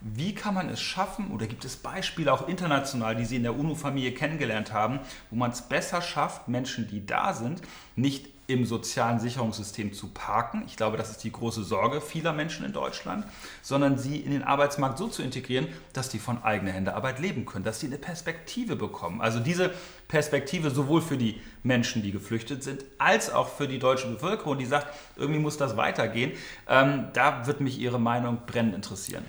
wie 0.00 0.34
kann 0.34 0.54
man 0.54 0.68
es 0.68 0.80
schaffen, 0.80 1.30
oder 1.32 1.46
gibt 1.46 1.64
es 1.64 1.76
Beispiele 1.76 2.32
auch 2.32 2.48
international, 2.48 3.16
die 3.16 3.24
Sie 3.24 3.36
in 3.36 3.42
der 3.42 3.58
UNO-Familie 3.58 4.12
kennengelernt 4.12 4.72
haben, 4.72 5.00
wo 5.30 5.36
man 5.36 5.50
es 5.50 5.62
besser 5.62 6.02
schafft, 6.02 6.48
Menschen, 6.48 6.88
die 6.88 7.04
da 7.04 7.32
sind, 7.34 7.62
nicht 7.96 8.28
im 8.48 8.64
sozialen 8.64 9.20
Sicherungssystem 9.20 9.92
zu 9.92 10.08
parken. 10.08 10.62
Ich 10.66 10.76
glaube, 10.76 10.96
das 10.96 11.10
ist 11.10 11.22
die 11.22 11.30
große 11.30 11.62
Sorge 11.64 12.00
vieler 12.00 12.32
Menschen 12.32 12.64
in 12.64 12.72
Deutschland, 12.72 13.26
sondern 13.60 13.98
sie 13.98 14.16
in 14.16 14.30
den 14.30 14.42
Arbeitsmarkt 14.42 14.96
so 14.96 15.06
zu 15.06 15.22
integrieren, 15.22 15.68
dass 15.92 16.08
die 16.08 16.18
von 16.18 16.42
eigener 16.42 16.72
Hände 16.72 16.94
Arbeit 16.94 17.18
leben 17.18 17.44
können, 17.44 17.64
dass 17.64 17.80
sie 17.80 17.88
eine 17.88 17.98
Perspektive 17.98 18.74
bekommen. 18.74 19.20
Also 19.20 19.38
diese 19.38 19.70
Perspektive 20.08 20.70
sowohl 20.70 21.02
für 21.02 21.18
die 21.18 21.38
Menschen, 21.62 22.02
die 22.02 22.10
geflüchtet 22.10 22.62
sind, 22.62 22.86
als 22.96 23.30
auch 23.30 23.48
für 23.48 23.68
die 23.68 23.78
deutsche 23.78 24.08
Bevölkerung, 24.08 24.56
die 24.56 24.64
sagt, 24.64 24.94
irgendwie 25.16 25.40
muss 25.40 25.58
das 25.58 25.76
weitergehen. 25.76 26.32
Ähm, 26.68 27.08
da 27.12 27.46
wird 27.46 27.60
mich 27.60 27.78
Ihre 27.78 28.00
Meinung 28.00 28.38
brennend 28.46 28.74
interessieren. 28.74 29.26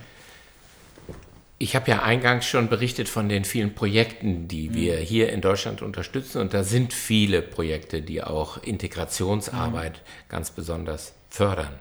Ich 1.61 1.75
habe 1.75 1.91
ja 1.91 2.01
eingangs 2.01 2.45
schon 2.45 2.69
berichtet 2.69 3.09
von 3.09 3.27
den 3.27 3.43
vielen 3.43 3.75
Projekten, 3.75 4.47
die 4.47 4.69
mhm. 4.69 4.73
wir 4.75 4.97
hier 4.97 5.31
in 5.33 5.41
Deutschland 5.41 5.81
unterstützen. 5.81 6.39
Und 6.39 6.53
da 6.53 6.63
sind 6.63 6.93
viele 6.93 7.41
Projekte, 7.41 8.01
die 8.01 8.23
auch 8.23 8.63
Integrationsarbeit 8.63 9.93
mhm. 9.93 10.29
ganz 10.29 10.51
besonders 10.51 11.13
fördern. 11.29 11.73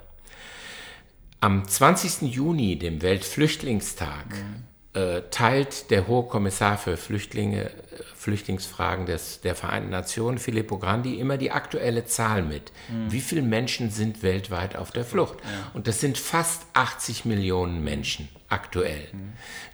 Am 1.41 1.67
20. 1.67 2.23
Juni, 2.35 2.77
dem 2.77 3.03
Weltflüchtlingstag, 3.03 4.27
mhm. 4.31 4.65
Äh, 4.95 5.25
teilt 5.31 5.91
der 5.91 6.09
Hohe 6.09 6.25
Kommissar 6.25 6.79
für 6.79 6.97
Flüchtlinge, 6.97 7.67
äh, 7.67 7.71
Flüchtlingsfragen 8.17 9.05
des, 9.05 9.43
der 9.43 9.55
Vereinten 9.55 9.91
Nationen, 9.91 10.39
Filippo 10.39 10.79
Grandi, 10.79 11.21
immer 11.21 11.37
die 11.37 11.51
aktuelle 11.51 12.07
Zahl 12.07 12.43
mit. 12.43 12.73
Mhm. 12.89 13.13
Wie 13.13 13.21
viele 13.21 13.43
Menschen 13.43 13.91
sind 13.91 14.23
weltweit 14.23 14.77
auf 14.77 14.91
der 14.91 15.05
Flucht? 15.05 15.39
Ja. 15.43 15.71
Und 15.75 15.89
das 15.89 16.01
sind 16.01 16.17
fast 16.17 16.63
80 16.73 17.27
Millionen 17.27 17.85
Menschen 17.85 18.31
aktuell. 18.49 19.07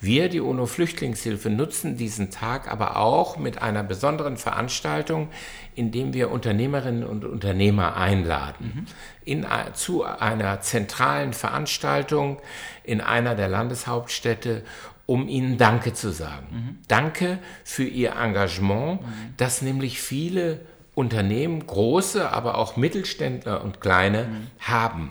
Wir, 0.00 0.28
die 0.28 0.40
UNO-Flüchtlingshilfe, 0.40 1.48
nutzen 1.48 1.96
diesen 1.96 2.30
Tag 2.30 2.70
aber 2.70 2.96
auch 2.96 3.36
mit 3.36 3.62
einer 3.62 3.84
besonderen 3.84 4.36
Veranstaltung, 4.36 5.28
indem 5.76 6.12
wir 6.12 6.30
Unternehmerinnen 6.30 7.04
und 7.04 7.24
Unternehmer 7.24 7.96
einladen. 7.96 8.72
Mhm. 8.74 8.86
In, 9.24 9.46
zu 9.74 10.04
einer 10.04 10.60
zentralen 10.60 11.32
Veranstaltung 11.32 12.40
in 12.82 13.00
einer 13.00 13.34
der 13.34 13.48
Landeshauptstädte 13.48 14.62
um 15.06 15.28
ihnen 15.28 15.58
Danke 15.58 15.92
zu 15.92 16.10
sagen. 16.12 16.46
Mhm. 16.50 16.78
Danke 16.88 17.38
für 17.62 17.84
ihr 17.84 18.16
Engagement, 18.16 19.02
mhm. 19.02 19.06
das 19.36 19.60
nämlich 19.60 20.00
viele 20.00 20.60
Unternehmen, 20.94 21.66
große, 21.66 22.30
aber 22.30 22.56
auch 22.56 22.76
Mittelständler 22.76 23.62
und 23.62 23.80
kleine, 23.80 24.28
haben. 24.60 25.10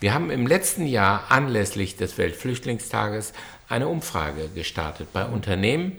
Wir 0.00 0.14
haben 0.14 0.30
im 0.30 0.46
letzten 0.46 0.86
Jahr 0.86 1.24
anlässlich 1.30 1.96
des 1.96 2.18
Weltflüchtlingstages 2.18 3.32
eine 3.68 3.88
Umfrage 3.88 4.48
gestartet 4.54 5.12
bei 5.12 5.24
Unternehmen 5.24 5.98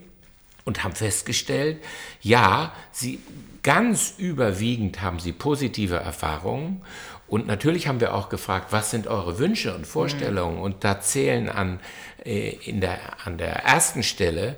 und 0.66 0.84
haben 0.84 0.96
festgestellt, 0.96 1.84
ja, 2.22 2.72
sie 2.92 3.20
ganz 3.62 4.14
überwiegend 4.18 5.02
haben 5.02 5.20
sie 5.20 5.34
positive 5.34 5.96
Erfahrungen 5.96 6.82
und 7.30 7.46
natürlich 7.46 7.88
haben 7.88 8.00
wir 8.00 8.16
auch 8.16 8.30
gefragt, 8.30 8.68
was 8.72 8.90
sind 8.90 9.06
eure 9.06 9.38
Wünsche 9.38 9.76
und 9.76 9.86
Vorstellungen? 9.86 10.58
Mhm. 10.58 10.64
Und 10.64 10.84
da 10.84 11.00
zählen 11.00 11.48
an, 11.50 11.80
äh, 12.26 12.56
in 12.66 12.82
der, 12.82 12.98
an 13.24 13.38
der 13.38 13.64
ersten 13.66 14.02
Stelle 14.02 14.56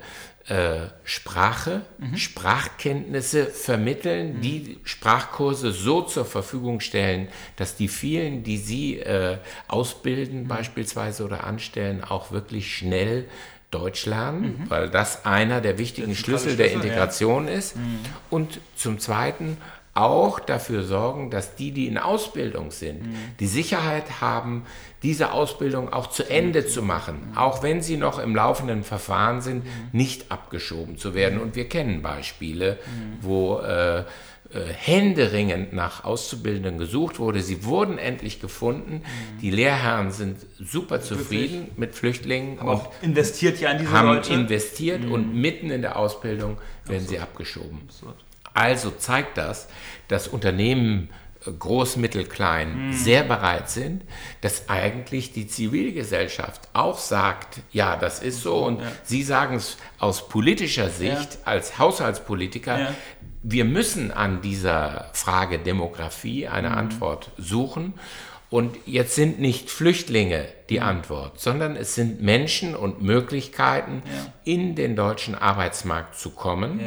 Sprache, 1.04 1.82
mhm. 2.00 2.18
Sprachkenntnisse 2.18 3.46
vermitteln, 3.46 4.38
mhm. 4.38 4.42
die 4.42 4.80
Sprachkurse 4.84 5.72
so 5.72 6.02
zur 6.02 6.26
Verfügung 6.26 6.80
stellen, 6.80 7.28
dass 7.56 7.76
die 7.76 7.88
vielen, 7.88 8.44
die 8.44 8.58
sie 8.58 8.98
äh, 9.00 9.38
ausbilden 9.68 10.44
mhm. 10.44 10.48
beispielsweise 10.48 11.24
oder 11.24 11.44
anstellen, 11.44 12.04
auch 12.04 12.32
wirklich 12.32 12.76
schnell 12.76 13.28
Deutsch 13.72 14.06
lernen, 14.06 14.60
mhm. 14.60 14.70
weil 14.70 14.90
das 14.90 15.26
einer 15.26 15.62
der 15.62 15.78
wichtigen 15.78 16.14
Schlüssel, 16.14 16.52
Schlüssel 16.52 16.58
der 16.58 16.72
Integration 16.74 17.48
ja. 17.48 17.54
ist. 17.54 17.78
Mhm. 17.78 18.00
Und 18.30 18.60
zum 18.76 19.00
Zweiten 19.00 19.58
auch 19.94 20.40
dafür 20.40 20.84
sorgen, 20.84 21.32
dass 21.32 21.56
die, 21.56 21.72
die 21.72 21.88
in 21.88 21.98
Ausbildung 21.98 22.72
sind, 22.72 23.04
mhm. 23.04 23.16
die 23.40 23.48
Sicherheit 23.48 24.22
haben, 24.22 24.64
diese 25.04 25.34
Ausbildung 25.34 25.92
auch 25.92 26.08
zu 26.08 26.30
Ende 26.30 26.66
zu 26.66 26.82
machen, 26.82 27.32
mhm. 27.32 27.38
auch 27.38 27.62
wenn 27.64 27.82
sie 27.82 27.98
noch 27.98 28.20
im 28.20 28.36
laufenden 28.36 28.84
Verfahren 28.84 29.42
sind, 29.42 29.66
mhm. 29.66 29.70
nicht 29.92 30.32
abgeschoben 30.32 30.98
zu 30.98 31.14
werden. 31.14 31.40
Und 31.40 31.56
wir 31.56 31.68
kennen 31.68 32.02
Beispiele, 32.02 32.78
mhm. 32.86 33.18
wo 33.22 33.60
äh, 33.60 34.04
äh, 34.54 34.64
händeringend 34.74 35.72
nach 35.72 36.04
Auszubildenden 36.04 36.78
gesucht 36.78 37.20
wurde. 37.20 37.42
Sie 37.42 37.64
wurden 37.64 37.98
endlich 37.98 38.42
gefunden. 38.42 38.96
Mhm. 38.96 39.40
Die 39.42 39.50
Lehrherren 39.50 40.12
sind 40.12 40.38
super 40.60 41.00
zufrieden 41.00 41.70
mit 41.78 41.96
Flüchtlingen. 41.96 42.60
Haben 42.60 42.70
und 42.70 42.82
investiert 43.02 43.62
ja 43.62 43.72
in 43.72 43.80
diese 43.80 43.92
haben 43.92 44.08
Leute. 44.10 44.34
investiert 44.34 45.04
mhm. 45.06 45.12
und 45.14 45.36
mitten 45.36 45.70
in 45.70 45.82
der 45.82 45.98
Ausbildung 45.98 46.58
werden 46.86 47.04
Absurd. 47.04 47.10
sie 47.10 47.20
abgeschoben. 47.20 47.80
Absurd. 47.88 48.16
Also 48.54 48.92
zeigt 48.92 49.38
das, 49.38 49.68
dass 50.08 50.28
Unternehmen 50.28 51.10
äh, 51.46 51.52
groß, 51.52 51.98
mittel, 51.98 52.26
klein 52.26 52.88
mhm. 52.88 52.94
sehr 52.94 53.24
bereit 53.24 53.70
sind, 53.70 54.04
dass 54.42 54.70
eigentlich 54.70 55.32
die 55.34 55.48
Zivilgesellschaft 55.48 56.70
auch 56.74 56.98
sagt, 56.98 57.62
ja, 57.72 57.96
das 57.96 58.22
ist 58.22 58.42
so 58.42 58.66
und 58.66 58.82
ja. 58.82 58.92
Sie 59.04 59.24
sagen 59.24 59.56
es 59.56 59.78
aus 60.00 60.28
politischer 60.28 60.90
Sicht, 60.90 61.12
ja. 61.34 61.40
als 61.46 61.80
Haushaltspolitiker, 61.80 62.80
ja. 62.80 62.94
wir 63.44 63.66
müssen 63.66 64.12
an 64.12 64.42
dieser 64.42 65.10
Frage 65.14 65.60
Demografie 65.60 66.48
eine 66.48 66.70
mhm. 66.70 66.78
Antwort 66.78 67.32
suchen. 67.38 67.94
Und 68.50 68.76
jetzt 68.86 69.16
sind 69.16 69.40
nicht 69.40 69.70
Flüchtlinge 69.70 70.46
die 70.70 70.82
mhm. 70.82 70.86
Antwort, 70.86 71.40
sondern 71.40 71.78
es 71.78 71.96
sind 71.96 72.22
Menschen 72.22 72.76
und 72.76 73.02
Möglichkeiten, 73.02 74.04
in 74.44 74.76
den 74.76 74.98
deutschen 74.98 75.36
Arbeitsmarkt 75.36 76.20
zu 76.20 76.32
kommen. 76.32 76.82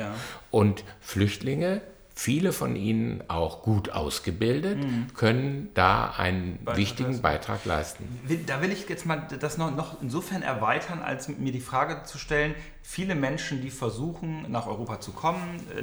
Und 0.54 0.84
Flüchtlinge 1.00 1.82
viele 2.14 2.52
von 2.52 2.76
ihnen 2.76 3.24
auch 3.26 3.62
gut 3.62 3.90
ausgebildet, 3.90 4.78
mhm. 4.78 5.08
können 5.14 5.70
da 5.74 6.10
einen 6.16 6.58
Beitrag 6.64 6.76
wichtigen 6.76 7.08
leisten. 7.08 7.22
Beitrag 7.22 7.64
leisten. 7.64 8.20
Da 8.46 8.62
will 8.62 8.70
ich 8.70 8.88
jetzt 8.88 9.04
mal 9.04 9.26
das 9.40 9.58
noch, 9.58 9.74
noch 9.74 10.00
insofern 10.00 10.42
erweitern, 10.42 11.02
als 11.02 11.28
mir 11.28 11.50
die 11.50 11.60
Frage 11.60 12.04
zu 12.04 12.18
stellen, 12.18 12.54
viele 12.82 13.16
Menschen, 13.16 13.62
die 13.62 13.70
versuchen, 13.70 14.46
nach 14.48 14.68
Europa 14.68 15.00
zu 15.00 15.10
kommen, 15.10 15.60
äh, 15.76 15.82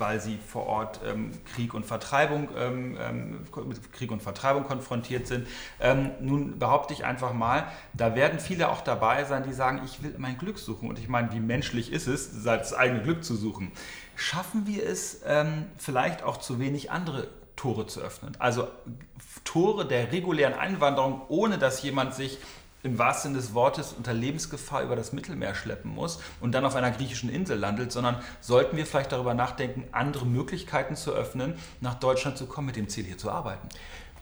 weil 0.00 0.20
sie 0.20 0.38
vor 0.38 0.66
Ort 0.66 1.00
ähm, 1.06 1.30
Krieg 1.54 1.74
und 1.74 1.84
Vertreibung 1.84 2.48
ähm, 2.56 2.96
ähm, 3.00 3.46
mit 3.66 3.92
Krieg 3.92 4.10
und 4.10 4.22
Vertreibung 4.22 4.64
konfrontiert 4.64 5.26
sind. 5.26 5.46
Ähm, 5.80 6.10
nun 6.20 6.58
behaupte 6.58 6.92
ich 6.92 7.04
einfach 7.04 7.32
mal, 7.32 7.66
da 7.92 8.14
werden 8.14 8.40
viele 8.40 8.70
auch 8.70 8.80
dabei 8.80 9.24
sein, 9.24 9.44
die 9.44 9.52
sagen, 9.52 9.82
ich 9.84 10.02
will 10.02 10.14
mein 10.18 10.38
Glück 10.38 10.58
suchen. 10.58 10.88
Und 10.88 10.98
ich 10.98 11.08
meine, 11.08 11.32
wie 11.32 11.40
menschlich 11.40 11.92
ist 11.92 12.06
es, 12.06 12.42
das 12.42 12.74
eigene 12.74 13.02
Glück 13.02 13.22
zu 13.24 13.36
suchen? 13.36 13.70
Schaffen 14.16 14.66
wir 14.66 14.84
es 14.86 15.20
ähm, 15.26 15.66
vielleicht 15.76 16.22
auch 16.22 16.38
zu 16.38 16.58
wenig 16.58 16.90
andere 16.90 17.28
Tore 17.56 17.86
zu 17.86 18.00
öffnen? 18.00 18.32
Also 18.38 18.68
Tore 19.44 19.86
der 19.86 20.12
regulären 20.12 20.54
Einwanderung, 20.54 21.22
ohne 21.28 21.58
dass 21.58 21.82
jemand 21.82 22.14
sich 22.14 22.38
im 22.82 22.98
wahrsten 22.98 23.32
Sinne 23.32 23.42
des 23.42 23.54
Wortes 23.54 23.92
unter 23.92 24.14
Lebensgefahr 24.14 24.82
über 24.82 24.96
das 24.96 25.12
Mittelmeer 25.12 25.54
schleppen 25.54 25.94
muss 25.94 26.20
und 26.40 26.52
dann 26.52 26.64
auf 26.64 26.74
einer 26.74 26.90
griechischen 26.90 27.30
Insel 27.30 27.58
landet, 27.58 27.92
sondern 27.92 28.16
sollten 28.40 28.76
wir 28.76 28.86
vielleicht 28.86 29.12
darüber 29.12 29.34
nachdenken, 29.34 29.84
andere 29.92 30.26
Möglichkeiten 30.26 30.96
zu 30.96 31.12
öffnen, 31.12 31.54
nach 31.80 31.94
Deutschland 31.94 32.38
zu 32.38 32.46
kommen, 32.46 32.66
mit 32.66 32.76
dem 32.76 32.88
Ziel 32.88 33.04
hier 33.04 33.18
zu 33.18 33.30
arbeiten. 33.30 33.68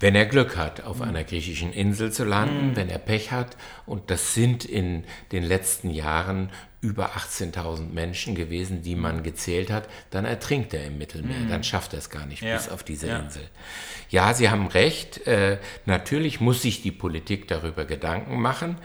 Wenn 0.01 0.15
er 0.15 0.27
Glück 0.27 0.57
hat, 0.57 0.85
auf 0.85 1.01
einer 1.01 1.25
griechischen 1.25 1.73
Insel 1.73 2.13
zu 2.13 2.25
landen, 2.25 2.73
mm. 2.73 2.77
wenn 2.77 2.89
er 2.89 2.99
Pech 2.99 3.33
hat, 3.33 3.57
und 3.85 4.11
das 4.11 4.35
sind 4.35 4.65
in 4.65 5.05
den 5.33 5.43
letzten 5.43 5.91
Jahren 5.91 6.51
über 6.81 7.17
18.000 7.17 7.93
Menschen 7.93 8.37
gewesen, 8.37 8.83
die 8.83 8.95
man 8.95 9.25
gezählt 9.25 9.71
hat, 9.71 9.89
dann 10.11 10.25
ertrinkt 10.25 10.73
er 10.73 10.85
im 10.85 10.99
Mittelmeer, 10.99 11.41
mm. 11.41 11.49
dann 11.49 11.65
schafft 11.65 11.93
er 11.93 11.99
es 11.99 12.11
gar 12.11 12.27
nicht 12.27 12.43
ja. 12.43 12.57
bis 12.57 12.69
auf 12.69 12.85
diese 12.85 13.09
ja. 13.09 13.19
Insel. 13.19 13.43
Ja, 14.11 14.33
Sie 14.33 14.49
haben 14.49 14.69
recht, 14.69 15.27
äh, 15.27 15.59
natürlich 15.87 16.41
muss 16.41 16.63
sich 16.63 16.81
die 16.81 16.93
Politik 16.93 17.49
darüber 17.49 17.85
Gedanken 17.85 18.41
machen. 18.41 18.77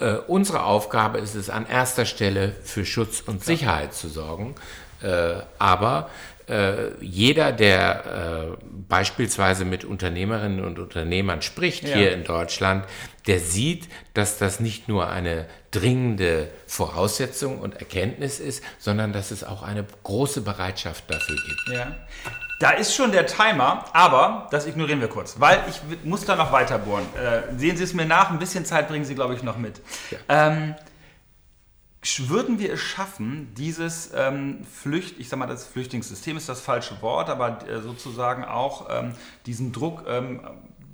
Äh, 0.00 0.14
unsere 0.26 0.64
Aufgabe 0.64 1.18
ist 1.18 1.36
es, 1.36 1.48
an 1.48 1.66
erster 1.66 2.04
Stelle 2.04 2.56
für 2.62 2.84
Schutz 2.84 3.20
und 3.20 3.44
Sicherheit 3.44 3.94
zu 3.94 4.08
sorgen, 4.08 4.56
äh, 5.02 5.36
aber 5.58 6.10
äh, 6.48 6.92
jeder, 7.00 7.52
der 7.52 8.56
äh, 8.60 8.64
beispielsweise 8.88 9.64
mit 9.64 9.84
Unternehmerinnen 9.84 10.64
und 10.64 10.78
Unternehmern 10.78 11.42
spricht 11.42 11.88
ja. 11.88 11.96
hier 11.96 12.12
in 12.12 12.24
Deutschland, 12.24 12.84
der 13.26 13.40
sieht, 13.40 13.88
dass 14.14 14.38
das 14.38 14.60
nicht 14.60 14.88
nur 14.88 15.08
eine 15.08 15.46
dringende 15.72 16.48
Voraussetzung 16.66 17.58
und 17.58 17.74
Erkenntnis 17.74 18.38
ist, 18.38 18.62
sondern 18.78 19.12
dass 19.12 19.30
es 19.30 19.42
auch 19.44 19.62
eine 19.62 19.84
große 20.04 20.40
Bereitschaft 20.40 21.04
dafür 21.08 21.36
gibt. 21.36 21.76
Ja. 21.76 21.96
Da 22.58 22.70
ist 22.70 22.94
schon 22.94 23.12
der 23.12 23.26
Timer, 23.26 23.84
aber 23.92 24.48
das 24.50 24.66
ignorieren 24.66 25.00
wir 25.00 25.08
kurz, 25.08 25.38
weil 25.38 25.62
ich 25.68 25.80
muss 26.04 26.24
da 26.24 26.36
noch 26.36 26.52
weiter 26.52 26.78
bohren. 26.78 27.04
Äh, 27.14 27.58
sehen 27.58 27.76
Sie 27.76 27.84
es 27.84 27.92
mir 27.92 28.06
nach, 28.06 28.30
ein 28.30 28.38
bisschen 28.38 28.64
Zeit 28.64 28.88
bringen 28.88 29.04
Sie, 29.04 29.14
glaube 29.14 29.34
ich, 29.34 29.42
noch 29.42 29.58
mit. 29.58 29.80
Ja. 30.10 30.18
Ähm, 30.28 30.74
würden 32.28 32.58
wir 32.58 32.72
es 32.72 32.80
schaffen, 32.80 33.52
dieses 33.54 34.10
ähm, 34.14 34.64
Flücht, 34.64 35.18
ich 35.18 35.28
sage 35.28 35.40
mal, 35.40 35.46
das 35.46 35.66
Flüchtlingssystem 35.66 36.36
ist 36.36 36.48
das 36.48 36.60
falsche 36.60 37.00
Wort, 37.02 37.28
aber 37.28 37.66
äh, 37.68 37.80
sozusagen 37.80 38.44
auch 38.44 38.88
ähm, 38.90 39.12
diesen 39.46 39.72
Druck, 39.72 40.04
ähm, 40.06 40.40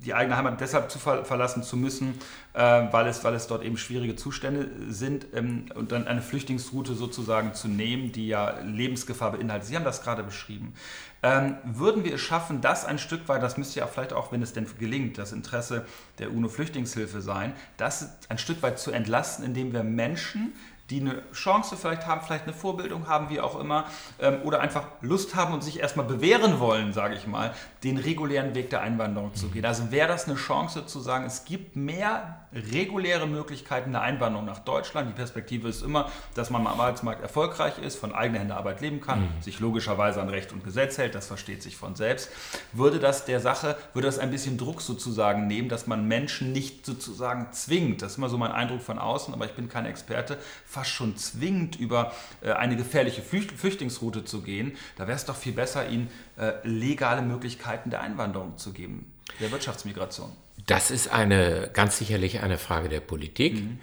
die 0.05 0.13
eigene 0.13 0.35
Heimat 0.35 0.59
deshalb 0.59 0.91
zu 0.91 0.99
ver 0.99 1.23
verlassen 1.23 1.63
zu 1.63 1.77
müssen, 1.77 2.19
äh, 2.53 2.59
weil, 2.91 3.07
es, 3.07 3.23
weil 3.23 3.33
es 3.35 3.47
dort 3.47 3.63
eben 3.63 3.77
schwierige 3.77 4.15
Zustände 4.15 4.69
sind 4.89 5.27
ähm, 5.33 5.65
und 5.75 5.91
dann 5.91 6.07
eine 6.07 6.21
Flüchtlingsroute 6.21 6.93
sozusagen 6.93 7.53
zu 7.53 7.67
nehmen, 7.67 8.11
die 8.11 8.27
ja 8.27 8.59
Lebensgefahr 8.61 9.31
beinhaltet. 9.31 9.67
Sie 9.67 9.75
haben 9.75 9.85
das 9.85 10.01
gerade 10.01 10.23
beschrieben. 10.23 10.73
Ähm, 11.21 11.55
würden 11.63 12.03
wir 12.03 12.15
es 12.15 12.21
schaffen, 12.21 12.59
das 12.59 12.83
ein 12.83 12.99
Stück 12.99 13.29
weit, 13.29 13.41
das 13.41 13.57
müsste 13.57 13.79
ja 13.79 13.87
vielleicht 13.87 14.11
auch, 14.11 14.33
wenn 14.33 14.41
es 14.41 14.51
denn 14.51 14.67
gelingt, 14.77 15.17
das 15.17 15.31
Interesse 15.31 15.85
der 16.19 16.33
UNO-Flüchtlingshilfe 16.33 17.21
sein, 17.21 17.53
das 17.77 18.09
ein 18.27 18.37
Stück 18.37 18.61
weit 18.61 18.77
zu 18.77 18.91
entlasten, 18.91 19.45
indem 19.45 19.71
wir 19.71 19.83
Menschen, 19.83 20.53
die 20.89 20.99
eine 20.99 21.21
Chance 21.33 21.77
vielleicht 21.77 22.05
haben, 22.07 22.21
vielleicht 22.21 22.43
eine 22.43 22.53
Vorbildung 22.53 23.07
haben, 23.07 23.29
wie 23.29 23.39
auch 23.39 23.59
immer, 23.59 23.85
ähm, 24.19 24.39
oder 24.43 24.59
einfach 24.59 24.85
Lust 25.01 25.35
haben 25.35 25.53
und 25.53 25.63
sich 25.63 25.79
erstmal 25.79 26.05
bewähren 26.05 26.59
wollen, 26.59 26.91
sage 26.91 27.15
ich 27.15 27.25
mal, 27.25 27.53
den 27.83 27.97
regulären 27.97 28.53
Weg 28.53 28.69
der 28.69 28.81
Einwanderung 28.81 29.33
zu 29.33 29.47
gehen. 29.47 29.65
Also 29.65 29.91
wäre 29.91 30.07
das 30.07 30.27
eine 30.27 30.35
Chance 30.35 30.85
zu 30.85 30.99
sagen, 30.99 31.25
es 31.25 31.45
gibt 31.45 31.75
mehr 31.75 32.43
reguläre 32.53 33.27
Möglichkeiten 33.27 33.93
der 33.93 34.01
Einwanderung 34.01 34.45
nach 34.45 34.59
Deutschland. 34.59 35.09
Die 35.09 35.13
Perspektive 35.13 35.67
ist 35.67 35.81
immer, 35.81 36.11
dass 36.35 36.49
man 36.49 36.67
am 36.67 36.79
Arbeitsmarkt 36.79 37.21
erfolgreich 37.21 37.79
ist, 37.79 37.97
von 37.97 38.13
eigener 38.13 38.39
Hände 38.39 38.55
Arbeit 38.55 38.81
leben 38.81 39.01
kann, 39.01 39.21
mhm. 39.21 39.41
sich 39.41 39.59
logischerweise 39.59 40.21
an 40.21 40.29
Recht 40.29 40.51
und 40.51 40.63
Gesetz 40.63 40.97
hält, 40.97 41.15
das 41.15 41.27
versteht 41.27 41.63
sich 41.63 41.77
von 41.77 41.95
selbst. 41.95 42.29
Würde 42.73 42.99
das 42.99 43.25
der 43.25 43.39
Sache, 43.39 43.75
würde 43.93 44.07
das 44.07 44.19
ein 44.19 44.31
bisschen 44.31 44.57
Druck 44.57 44.81
sozusagen 44.81 45.47
nehmen, 45.47 45.69
dass 45.69 45.87
man 45.87 46.07
Menschen 46.07 46.51
nicht 46.51 46.85
sozusagen 46.85 47.51
zwingt, 47.51 48.01
das 48.01 48.13
ist 48.13 48.17
immer 48.17 48.29
so 48.29 48.37
mein 48.37 48.51
Eindruck 48.51 48.81
von 48.81 48.99
außen, 48.99 49.33
aber 49.33 49.45
ich 49.45 49.53
bin 49.53 49.69
kein 49.69 49.85
Experte, 49.85 50.37
fast 50.73 50.89
schon 50.89 51.15
zwingt, 51.17 51.75
über 51.75 52.13
äh, 52.41 52.51
eine 52.51 52.75
gefährliche 52.75 53.21
Flüchtlingsroute 53.21 54.25
zu 54.25 54.41
gehen, 54.41 54.75
da 54.97 55.05
wäre 55.07 55.15
es 55.15 55.25
doch 55.25 55.35
viel 55.35 55.53
besser, 55.53 55.87
ihnen 55.87 56.09
äh, 56.35 56.53
legale 56.63 57.21
Möglichkeiten 57.21 57.91
der 57.91 58.01
Einwanderung 58.01 58.57
zu 58.57 58.73
geben, 58.73 59.13
der 59.39 59.51
Wirtschaftsmigration. 59.51 60.31
Das 60.65 60.89
ist 60.89 61.11
eine 61.11 61.69
ganz 61.73 61.99
sicherlich 61.99 62.41
eine 62.41 62.57
Frage 62.57 62.89
der 62.89 63.01
Politik, 63.01 63.55
mhm. 63.55 63.79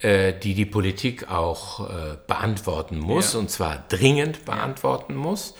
äh, 0.00 0.34
die 0.38 0.54
die 0.54 0.66
Politik 0.66 1.30
auch 1.30 1.88
äh, 1.88 2.18
beantworten 2.26 2.98
muss, 2.98 3.32
ja. 3.32 3.38
und 3.38 3.50
zwar 3.50 3.84
dringend 3.88 4.44
beantworten 4.44 5.14
ja. 5.14 5.18
muss. 5.18 5.54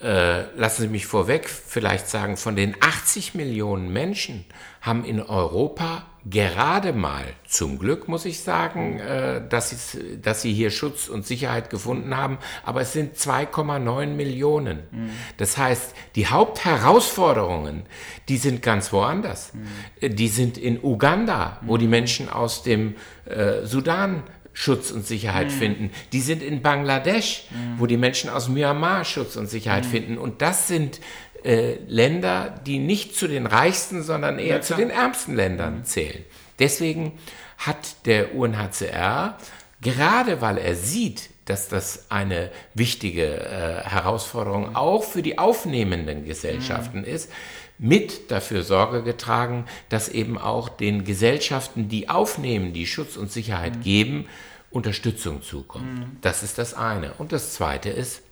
Äh, 0.00 0.44
lassen 0.56 0.82
Sie 0.82 0.88
mich 0.88 1.06
vorweg 1.06 1.48
vielleicht 1.48 2.08
sagen, 2.08 2.36
von 2.36 2.54
den 2.54 2.76
80 2.80 3.34
Millionen 3.34 3.92
Menschen 3.92 4.44
haben 4.80 5.04
in 5.04 5.20
Europa 5.20 6.06
gerade 6.24 6.92
mal, 6.92 7.24
zum 7.46 7.78
Glück 7.78 8.08
muss 8.08 8.24
ich 8.24 8.40
sagen, 8.40 8.98
äh, 8.98 9.40
dass, 9.48 9.96
dass 10.20 10.42
sie 10.42 10.52
hier 10.52 10.70
Schutz 10.70 11.08
und 11.08 11.26
Sicherheit 11.26 11.70
gefunden 11.70 12.16
haben, 12.16 12.38
aber 12.64 12.82
es 12.82 12.92
sind 12.92 13.16
2,9 13.16 14.06
Millionen. 14.06 14.80
Mhm. 14.90 15.10
Das 15.36 15.56
heißt, 15.56 15.94
die 16.16 16.26
Hauptherausforderungen, 16.26 17.84
die 18.28 18.36
sind 18.36 18.62
ganz 18.62 18.92
woanders. 18.92 19.52
Mhm. 19.54 20.16
Die 20.16 20.28
sind 20.28 20.58
in 20.58 20.82
Uganda, 20.82 21.58
wo 21.62 21.76
die 21.76 21.88
Menschen 21.88 22.28
aus 22.28 22.62
dem 22.62 22.96
äh, 23.24 23.64
Sudan 23.64 24.22
Schutz 24.52 24.90
und 24.90 25.06
Sicherheit 25.06 25.46
mhm. 25.46 25.52
finden. 25.52 25.90
Die 26.12 26.20
sind 26.20 26.42
in 26.42 26.60
Bangladesch, 26.60 27.46
mhm. 27.50 27.78
wo 27.78 27.86
die 27.86 27.96
Menschen 27.96 28.28
aus 28.28 28.48
Myanmar 28.48 29.04
Schutz 29.04 29.36
und 29.36 29.48
Sicherheit 29.48 29.84
mhm. 29.84 29.90
finden. 29.90 30.18
Und 30.18 30.42
das 30.42 30.68
sind 30.68 31.00
äh, 31.44 31.76
Länder, 31.86 32.54
die 32.66 32.78
nicht 32.78 33.16
zu 33.16 33.28
den 33.28 33.46
reichsten, 33.46 34.02
sondern 34.02 34.38
eher 34.38 34.56
ja, 34.56 34.60
zu 34.60 34.74
den 34.74 34.90
ärmsten 34.90 35.34
Ländern 35.34 35.78
mhm. 35.78 35.84
zählen. 35.84 36.24
Deswegen 36.58 37.18
hat 37.58 38.06
der 38.06 38.34
UNHCR, 38.34 39.36
gerade 39.80 40.40
weil 40.40 40.58
er 40.58 40.74
sieht, 40.74 41.30
dass 41.44 41.68
das 41.68 42.10
eine 42.10 42.50
wichtige 42.74 43.40
äh, 43.40 43.82
Herausforderung 43.88 44.70
mhm. 44.70 44.76
auch 44.76 45.02
für 45.02 45.22
die 45.22 45.38
aufnehmenden 45.38 46.24
Gesellschaften 46.24 47.00
mhm. 47.00 47.04
ist, 47.04 47.30
mit 47.78 48.30
dafür 48.30 48.62
Sorge 48.62 49.02
getragen, 49.02 49.64
dass 49.88 50.08
eben 50.08 50.36
auch 50.36 50.68
den 50.68 51.04
Gesellschaften, 51.04 51.88
die 51.88 52.10
aufnehmen, 52.10 52.74
die 52.74 52.86
Schutz 52.86 53.16
und 53.16 53.32
Sicherheit 53.32 53.76
mhm. 53.76 53.82
geben, 53.82 54.26
Unterstützung 54.70 55.42
zukommt. 55.42 55.98
Mhm. 55.98 56.16
Das 56.20 56.42
ist 56.42 56.58
das 56.58 56.74
eine. 56.74 57.14
Und 57.14 57.32
das 57.32 57.54
zweite 57.54 57.88
ist, 57.88 58.22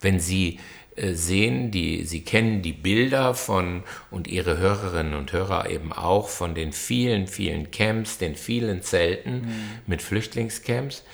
wenn 0.00 0.18
Sie 0.20 0.58
sehen, 0.96 1.70
die, 1.70 2.04
Sie 2.04 2.22
kennen 2.22 2.62
die 2.62 2.72
Bilder 2.72 3.34
von 3.34 3.82
und 4.10 4.28
Ihre 4.28 4.58
Hörerinnen 4.58 5.14
und 5.14 5.32
Hörer 5.32 5.68
eben 5.70 5.92
auch 5.92 6.28
von 6.28 6.54
den 6.54 6.72
vielen, 6.72 7.26
vielen 7.26 7.70
Camps, 7.70 8.18
den 8.18 8.34
vielen 8.34 8.82
Zelten 8.82 9.42
mhm. 9.42 9.64
mit 9.86 10.02
Flüchtlingscamps. 10.02 11.04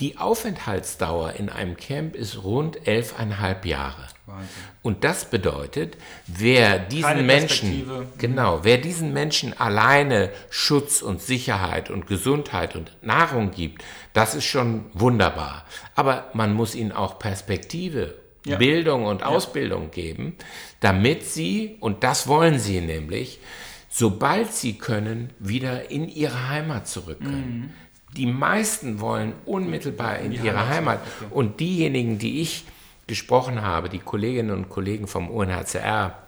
Die 0.00 0.18
Aufenthaltsdauer 0.18 1.34
in 1.38 1.48
einem 1.48 1.76
Camp 1.76 2.16
ist 2.16 2.42
rund 2.42 2.88
elfeinhalb 2.88 3.64
Jahre. 3.64 4.08
Wahnsinn. 4.26 4.48
Und 4.82 5.04
das 5.04 5.26
bedeutet, 5.26 5.96
wer 6.26 6.78
diesen 6.78 7.26
Menschen, 7.26 7.86
mhm. 7.86 8.06
genau, 8.18 8.60
wer 8.62 8.78
diesen 8.78 9.12
Menschen 9.12 9.58
alleine 9.58 10.30
Schutz 10.50 11.02
und 11.02 11.20
Sicherheit 11.20 11.90
und 11.90 12.06
Gesundheit 12.06 12.74
und 12.74 12.96
Nahrung 13.02 13.50
gibt, 13.50 13.84
das 14.12 14.34
ist 14.34 14.44
schon 14.44 14.86
wunderbar. 14.94 15.64
Aber 15.94 16.30
man 16.34 16.54
muss 16.54 16.74
ihnen 16.74 16.92
auch 16.92 17.18
Perspektive 17.18 18.21
ja. 18.44 18.56
Bildung 18.56 19.04
und 19.06 19.20
ja. 19.20 19.26
Ausbildung 19.26 19.90
geben, 19.90 20.36
damit 20.80 21.24
sie, 21.24 21.76
und 21.80 22.04
das 22.04 22.26
wollen 22.26 22.58
sie 22.58 22.80
nämlich, 22.80 23.38
sobald 23.88 24.52
sie 24.52 24.74
können, 24.74 25.30
wieder 25.38 25.90
in 25.90 26.08
ihre 26.08 26.48
Heimat 26.48 26.88
zurück 26.88 27.20
können. 27.20 27.60
Mhm. 27.60 27.70
Die 28.16 28.26
meisten 28.26 29.00
wollen 29.00 29.32
unmittelbar 29.44 30.18
in, 30.18 30.32
in 30.32 30.44
ihre 30.44 30.68
Heimat. 30.68 31.00
Okay. 31.00 31.26
Und 31.30 31.60
diejenigen, 31.60 32.18
die 32.18 32.40
ich 32.40 32.64
gesprochen 33.06 33.62
habe, 33.62 33.88
die 33.88 33.98
Kolleginnen 33.98 34.50
und 34.50 34.68
Kollegen 34.68 35.06
vom 35.06 35.30
UNHCR, 35.30 36.18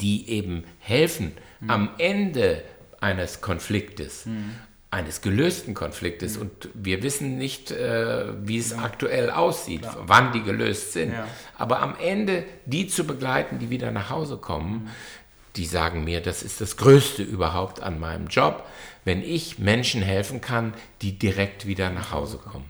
die 0.00 0.28
eben 0.28 0.64
helfen 0.78 1.32
mhm. 1.60 1.70
am 1.70 1.90
Ende 1.98 2.62
eines 3.00 3.40
Konfliktes, 3.40 4.26
mhm. 4.26 4.54
Eines 4.90 5.20
gelösten 5.20 5.74
Konfliktes 5.74 6.36
mhm. 6.36 6.42
und 6.42 6.68
wir 6.74 7.02
wissen 7.02 7.38
nicht, 7.38 7.70
äh, 7.70 8.24
wie 8.44 8.58
es 8.58 8.70
ja. 8.70 8.78
aktuell 8.78 9.30
aussieht, 9.30 9.82
Klar. 9.82 9.96
wann 10.06 10.32
die 10.32 10.42
gelöst 10.42 10.92
sind. 10.92 11.12
Ja. 11.12 11.26
Aber 11.56 11.80
am 11.80 11.94
Ende 12.00 12.44
die 12.66 12.88
zu 12.88 13.04
begleiten, 13.04 13.58
die 13.58 13.70
wieder 13.70 13.92
nach 13.92 14.10
Hause 14.10 14.36
kommen, 14.36 14.84
mhm. 14.84 14.90
die 15.56 15.66
sagen 15.66 16.04
mir, 16.04 16.20
das 16.20 16.42
ist 16.42 16.60
das 16.60 16.76
Größte 16.76 17.22
überhaupt 17.22 17.80
an 17.80 18.00
meinem 18.00 18.26
Job, 18.26 18.64
wenn 19.04 19.22
ich 19.22 19.58
Menschen 19.58 20.02
helfen 20.02 20.40
kann, 20.40 20.74
die 21.02 21.18
direkt 21.18 21.66
wieder 21.66 21.90
nach 21.90 22.12
Hause 22.12 22.38
kommen. 22.38 22.68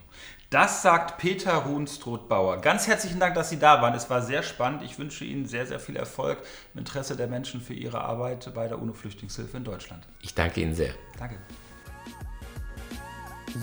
Das 0.50 0.82
sagt 0.82 1.18
Peter 1.18 1.54
Ruhnstroth-Bauer. 1.54 2.60
Ganz 2.60 2.88
herzlichen 2.88 3.20
Dank, 3.20 3.36
dass 3.36 3.50
Sie 3.50 3.58
da 3.60 3.80
waren. 3.80 3.94
Es 3.94 4.10
war 4.10 4.20
sehr 4.20 4.42
spannend. 4.42 4.82
Ich 4.82 4.98
wünsche 4.98 5.24
Ihnen 5.24 5.46
sehr, 5.46 5.64
sehr 5.64 5.78
viel 5.78 5.96
Erfolg 5.96 6.38
im 6.74 6.80
Interesse 6.80 7.14
der 7.14 7.28
Menschen 7.28 7.60
für 7.60 7.72
Ihre 7.72 8.00
Arbeit 8.00 8.52
bei 8.52 8.66
der 8.66 8.82
UNO-Flüchtlingshilfe 8.82 9.56
in 9.56 9.64
Deutschland. 9.64 10.02
Ich 10.22 10.34
danke 10.34 10.60
Ihnen 10.60 10.74
sehr. 10.74 10.92
Danke. 11.18 11.36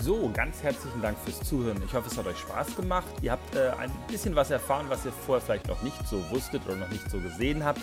So, 0.00 0.30
ganz 0.32 0.62
herzlichen 0.62 1.02
Dank 1.02 1.18
fürs 1.18 1.40
Zuhören. 1.40 1.82
Ich 1.84 1.92
hoffe, 1.92 2.08
es 2.08 2.16
hat 2.16 2.26
euch 2.26 2.38
Spaß 2.38 2.76
gemacht. 2.76 3.08
Ihr 3.20 3.32
habt 3.32 3.54
äh, 3.56 3.70
ein 3.78 3.90
bisschen 4.06 4.36
was 4.36 4.50
erfahren, 4.50 4.86
was 4.88 5.04
ihr 5.04 5.12
vorher 5.12 5.44
vielleicht 5.44 5.66
noch 5.66 5.82
nicht 5.82 6.06
so 6.06 6.22
wusstet 6.30 6.62
oder 6.66 6.76
noch 6.76 6.90
nicht 6.90 7.10
so 7.10 7.18
gesehen 7.18 7.64
habt. 7.64 7.80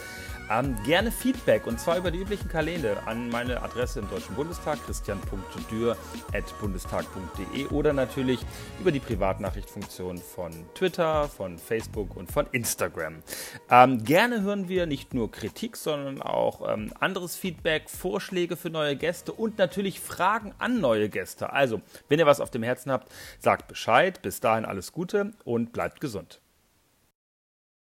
Ähm, 0.50 0.76
gerne 0.86 1.12
Feedback 1.12 1.66
und 1.66 1.80
zwar 1.80 1.98
über 1.98 2.12
die 2.12 2.20
üblichen 2.20 2.48
Kanäle 2.48 3.02
an 3.08 3.30
meine 3.30 3.64
Adresse 3.64 4.00
im 4.00 4.08
Deutschen 4.10 4.36
Bundestag, 4.36 4.78
christian.dürr.bundestag.de 4.86 7.66
oder 7.68 7.94
natürlich 7.94 8.42
über 8.80 8.92
die 8.92 9.00
Privatnachrichtfunktion 9.00 10.18
von 10.18 10.52
Twitter, 10.76 11.30
von 11.30 11.58
Facebook 11.58 12.16
und 12.16 12.32
von 12.32 12.46
Instagram. 12.52 13.24
Ähm, 13.72 14.04
gerne 14.04 14.44
hören 14.44 14.70
wir 14.70 14.86
nicht 14.86 15.16
nur 15.16 15.32
Kritik, 15.32 15.78
sondern 15.78 16.22
auch 16.22 16.72
ähm, 16.72 16.94
anderes 17.00 17.36
Feedback, 17.36 17.90
Vorschläge 17.90 18.56
für 18.56 18.70
neue 18.70 18.96
Gäste 18.96 19.34
und 19.34 19.58
natürlich 19.58 20.00
Fragen 20.00 20.54
an 20.60 20.80
neue 20.80 21.10
Gäste. 21.10 21.54
Also, 21.54 21.82
wenn 22.08 22.20
ihr 22.20 22.28
was 22.28 22.40
auf 22.40 22.52
dem 22.52 22.62
Herzen 22.62 22.92
habt, 22.92 23.12
sagt 23.40 23.68
Bescheid. 23.68 24.22
Bis 24.22 24.42
dahin 24.42 24.66
alles 24.66 24.92
Gute 24.92 25.32
und 25.44 25.74
bleibt 25.74 26.02
gesund. 26.02 26.40